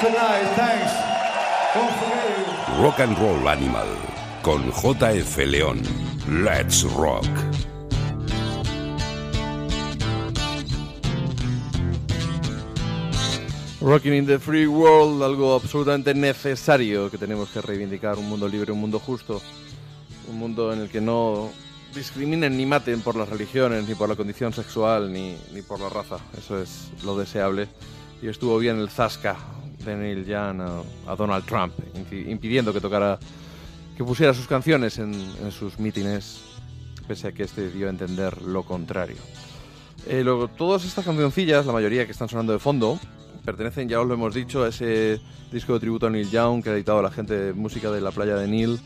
tonight. 0.00 0.46
Thanks. 0.54 0.92
Rock 2.80 3.00
and 3.00 3.18
Roll 3.18 3.48
Animal 3.48 3.88
con 4.42 4.70
JF 4.70 5.36
León. 5.46 5.82
Let's 6.28 6.84
rock. 6.84 7.26
Rocking 13.80 14.14
in 14.14 14.26
the 14.26 14.38
Free 14.38 14.66
World, 14.66 15.22
algo 15.22 15.54
absolutamente 15.54 16.14
necesario 16.14 17.10
que 17.10 17.18
tenemos 17.18 17.50
que 17.50 17.60
reivindicar, 17.60 18.16
un 18.16 18.28
mundo 18.28 18.48
libre, 18.48 18.72
un 18.72 18.80
mundo 18.80 18.98
justo, 18.98 19.42
un 20.30 20.38
mundo 20.38 20.72
en 20.72 20.80
el 20.80 20.88
que 20.88 21.00
no 21.00 21.50
discriminen 21.94 22.56
ni 22.56 22.64
maten 22.64 23.02
por 23.02 23.16
las 23.16 23.28
religiones, 23.28 23.86
ni 23.86 23.94
por 23.94 24.08
la 24.08 24.16
condición 24.16 24.52
sexual, 24.52 25.12
ni, 25.12 25.36
ni 25.52 25.62
por 25.62 25.80
la 25.80 25.88
raza. 25.88 26.18
Eso 26.38 26.58
es 26.58 26.90
lo 27.04 27.18
deseable 27.18 27.68
y 28.24 28.28
estuvo 28.28 28.58
bien 28.58 28.78
el 28.78 28.88
Zasca 28.88 29.36
de 29.84 29.94
Neil 29.96 30.24
Young 30.24 30.62
a, 31.06 31.14
Donald 31.14 31.44
Trump, 31.44 31.74
impidiendo 32.10 32.72
que 32.72 32.80
tocara, 32.80 33.18
que 33.98 34.02
pusiera 34.02 34.32
sus 34.32 34.46
canciones 34.46 34.98
en, 34.98 35.12
sus 35.52 35.78
mítines, 35.78 36.40
pese 37.06 37.28
a 37.28 37.32
que 37.32 37.42
este 37.42 37.70
dio 37.70 37.86
a 37.86 37.90
entender 37.90 38.40
lo 38.40 38.62
contrario. 38.62 39.18
Eh, 40.06 40.24
lo, 40.24 40.48
todas 40.48 40.86
estas 40.86 41.04
cancioncillas, 41.04 41.66
la 41.66 41.74
mayoría 41.74 42.06
que 42.06 42.12
están 42.12 42.30
sonando 42.30 42.54
de 42.54 42.58
fondo, 42.58 42.98
pertenecen, 43.44 43.90
ya 43.90 44.00
os 44.00 44.08
lo 44.08 44.14
hemos 44.14 44.32
dicho, 44.32 44.64
a 44.64 44.68
ese 44.68 45.20
disco 45.52 45.74
de 45.74 45.80
tributo 45.80 46.06
a 46.06 46.10
Neil 46.10 46.30
Young 46.30 46.62
que 46.62 46.70
ha 46.70 46.72
editado 46.72 47.02
la 47.02 47.10
gente 47.10 47.38
de 47.38 47.52
música 47.52 47.90
de 47.90 48.00
la 48.00 48.10
playa 48.10 48.36
de 48.36 48.48
Neil, 48.48 48.80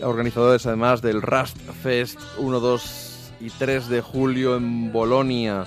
organizadores 0.00 0.64
además 0.66 1.02
del 1.02 1.20
Rust 1.20 1.58
Fest 1.82 2.20
1, 2.38 2.60
2 2.60 3.32
y 3.40 3.50
3 3.50 3.88
de 3.88 4.00
julio 4.02 4.54
en 4.54 4.92
Bolonia 4.92 5.64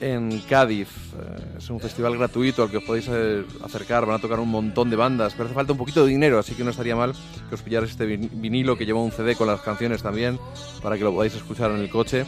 en 0.00 0.40
Cádiz. 0.48 0.88
Eh, 1.18 1.56
es 1.58 1.68
un 1.70 1.78
festival 1.80 2.16
gratuito 2.16 2.62
al 2.62 2.70
que 2.70 2.78
os 2.78 2.84
podéis 2.84 3.06
eh, 3.10 3.44
acercar, 3.64 4.06
van 4.06 4.16
a 4.16 4.20
tocar 4.20 4.40
un 4.40 4.48
montón 4.48 4.88
de 4.90 4.96
bandas, 4.96 5.32
pero 5.34 5.44
hace 5.46 5.54
falta 5.54 5.72
un 5.72 5.78
poquito 5.78 6.04
de 6.04 6.10
dinero, 6.10 6.38
así 6.38 6.54
que 6.54 6.64
no 6.64 6.70
estaría 6.70 6.96
mal 6.96 7.12
que 7.48 7.54
os 7.54 7.62
pillarais 7.62 7.90
este 7.90 8.06
vin- 8.06 8.30
vinilo 8.32 8.76
que 8.76 8.86
lleva 8.86 9.00
un 9.02 9.12
CD 9.12 9.36
con 9.36 9.46
las 9.46 9.60
canciones 9.60 10.02
también, 10.02 10.38
para 10.82 10.96
que 10.96 11.04
lo 11.04 11.12
podáis 11.12 11.34
escuchar 11.34 11.70
en 11.70 11.78
el 11.78 11.90
coche. 11.90 12.24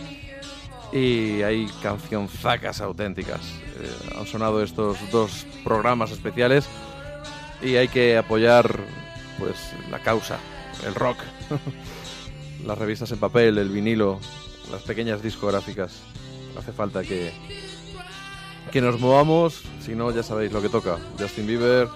Y 0.92 1.40
hay 1.42 1.66
cancionzacas 1.82 2.82
auténticas. 2.82 3.40
Eh, 3.80 4.16
han 4.18 4.26
sonado 4.26 4.62
estos 4.62 4.98
dos 5.10 5.46
programas 5.64 6.10
especiales 6.10 6.66
y 7.62 7.76
hay 7.76 7.88
que 7.88 8.18
apoyar 8.18 8.78
pues 9.38 9.56
la 9.90 9.98
causa, 10.00 10.38
el 10.86 10.94
rock, 10.94 11.16
las 12.66 12.76
revistas 12.76 13.10
en 13.12 13.18
papel, 13.18 13.56
el 13.56 13.70
vinilo, 13.70 14.20
las 14.70 14.82
pequeñas 14.82 15.22
discográficas. 15.22 16.00
Hace 16.58 16.72
falta 16.72 17.02
que, 17.02 17.32
que 18.70 18.80
nos 18.80 19.00
movamos, 19.00 19.62
si 19.84 19.94
no 19.94 20.10
ya 20.10 20.22
sabéis 20.22 20.52
lo 20.52 20.62
que 20.62 20.68
toca. 20.68 20.98
Justin 21.18 21.46
Bieber 21.46 21.88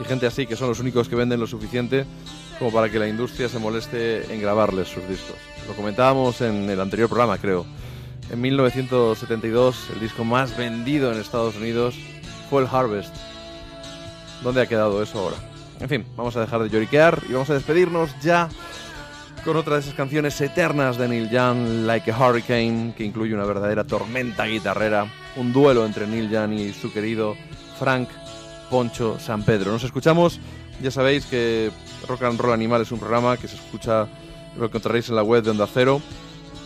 y 0.00 0.04
gente 0.04 0.26
así 0.26 0.46
que 0.46 0.56
son 0.56 0.68
los 0.68 0.80
únicos 0.80 1.08
que 1.08 1.16
venden 1.16 1.40
lo 1.40 1.46
suficiente 1.46 2.04
como 2.58 2.72
para 2.72 2.90
que 2.90 2.98
la 2.98 3.08
industria 3.08 3.48
se 3.48 3.58
moleste 3.58 4.32
en 4.32 4.40
grabarles 4.40 4.88
sus 4.88 5.06
discos. 5.08 5.36
Lo 5.66 5.74
comentábamos 5.74 6.40
en 6.40 6.68
el 6.68 6.80
anterior 6.80 7.08
programa, 7.08 7.38
creo. 7.38 7.66
En 8.30 8.40
1972 8.40 9.90
el 9.94 10.00
disco 10.00 10.24
más 10.24 10.56
vendido 10.56 11.12
en 11.12 11.18
Estados 11.18 11.56
Unidos 11.56 11.94
fue 12.48 12.62
el 12.62 12.68
Harvest. 12.68 13.14
¿Dónde 14.42 14.62
ha 14.62 14.66
quedado 14.66 15.02
eso 15.02 15.18
ahora? 15.18 15.36
En 15.80 15.88
fin, 15.88 16.06
vamos 16.16 16.36
a 16.36 16.40
dejar 16.40 16.62
de 16.62 16.70
lloriquear 16.70 17.22
y 17.28 17.32
vamos 17.32 17.50
a 17.50 17.54
despedirnos 17.54 18.10
ya 18.22 18.48
con 19.44 19.56
otra 19.58 19.74
de 19.74 19.80
esas 19.80 19.94
canciones 19.94 20.40
eternas 20.40 20.96
de 20.96 21.06
Neil 21.06 21.28
Young, 21.28 21.84
Like 21.84 22.10
a 22.10 22.18
Hurricane, 22.18 22.94
que 22.96 23.04
incluye 23.04 23.34
una 23.34 23.44
verdadera 23.44 23.84
tormenta 23.84 24.46
guitarrera, 24.46 25.06
un 25.36 25.52
duelo 25.52 25.84
entre 25.84 26.06
Neil 26.06 26.30
Young 26.30 26.52
y 26.54 26.72
su 26.72 26.90
querido 26.90 27.36
Frank 27.78 28.08
Poncho 28.70 29.18
San 29.18 29.42
Pedro. 29.42 29.70
Nos 29.70 29.84
escuchamos, 29.84 30.40
ya 30.82 30.90
sabéis 30.90 31.26
que 31.26 31.70
Rock 32.08 32.22
and 32.22 32.40
Roll 32.40 32.54
Animal 32.54 32.82
es 32.82 32.92
un 32.92 32.98
programa 32.98 33.36
que 33.36 33.46
se 33.46 33.56
escucha, 33.56 34.08
lo 34.56 34.64
encontraréis 34.64 35.10
en 35.10 35.16
la 35.16 35.22
web 35.22 35.44
de 35.44 35.50
Onda 35.50 35.68
Cero, 35.72 36.00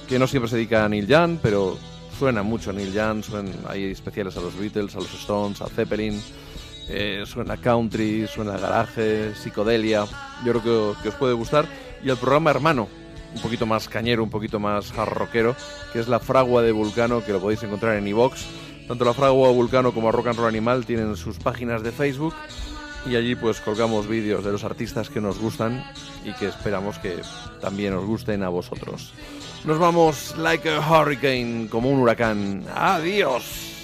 que 0.08 0.20
no 0.20 0.28
siempre 0.28 0.48
se 0.48 0.56
dedica 0.56 0.84
a 0.84 0.88
Neil 0.88 1.08
Young, 1.08 1.38
pero 1.42 1.76
suena 2.16 2.44
mucho 2.44 2.70
a 2.70 2.74
Neil 2.74 2.92
Young, 2.92 3.24
suenan, 3.24 3.52
hay 3.68 3.84
especiales 3.90 4.36
a 4.36 4.40
los 4.40 4.56
Beatles, 4.56 4.94
a 4.94 4.98
los 4.98 5.12
Stones, 5.14 5.60
a 5.62 5.66
Zeppelin, 5.66 6.22
eh, 6.88 7.24
suena 7.26 7.56
country, 7.56 8.28
suena 8.28 8.56
garaje, 8.56 9.34
psicodelia, 9.34 10.04
yo 10.44 10.52
creo 10.52 10.96
que 11.02 11.08
os 11.08 11.14
puede 11.16 11.34
gustar. 11.34 11.66
Y 12.04 12.10
el 12.10 12.16
programa 12.16 12.50
hermano, 12.50 12.88
un 13.34 13.42
poquito 13.42 13.66
más 13.66 13.88
cañero, 13.88 14.22
un 14.22 14.30
poquito 14.30 14.58
más 14.58 14.96
hard 14.96 15.12
rockero, 15.12 15.56
que 15.92 16.00
es 16.00 16.08
La 16.08 16.20
Fragua 16.20 16.62
de 16.62 16.72
Vulcano, 16.72 17.24
que 17.24 17.32
lo 17.32 17.40
podéis 17.40 17.62
encontrar 17.62 17.96
en 17.96 18.06
iVox. 18.06 18.46
Tanto 18.86 19.04
La 19.04 19.14
Fragua 19.14 19.50
Vulcano 19.50 19.92
como 19.92 20.10
Rock 20.12 20.28
and 20.28 20.38
Roll 20.38 20.48
Animal 20.48 20.86
tienen 20.86 21.16
sus 21.16 21.38
páginas 21.38 21.82
de 21.82 21.92
Facebook 21.92 22.34
y 23.06 23.16
allí 23.16 23.34
pues 23.34 23.60
colgamos 23.60 24.06
vídeos 24.06 24.44
de 24.44 24.52
los 24.52 24.64
artistas 24.64 25.08
que 25.10 25.20
nos 25.20 25.38
gustan 25.38 25.84
y 26.24 26.32
que 26.32 26.48
esperamos 26.48 26.98
que 26.98 27.16
también 27.60 27.94
os 27.94 28.04
gusten 28.04 28.42
a 28.42 28.48
vosotros. 28.48 29.12
Nos 29.64 29.78
vamos 29.78 30.36
like 30.38 30.68
a 30.68 30.80
hurricane, 30.80 31.68
como 31.68 31.90
un 31.90 32.00
huracán. 32.00 32.64
Adiós. 32.74 33.77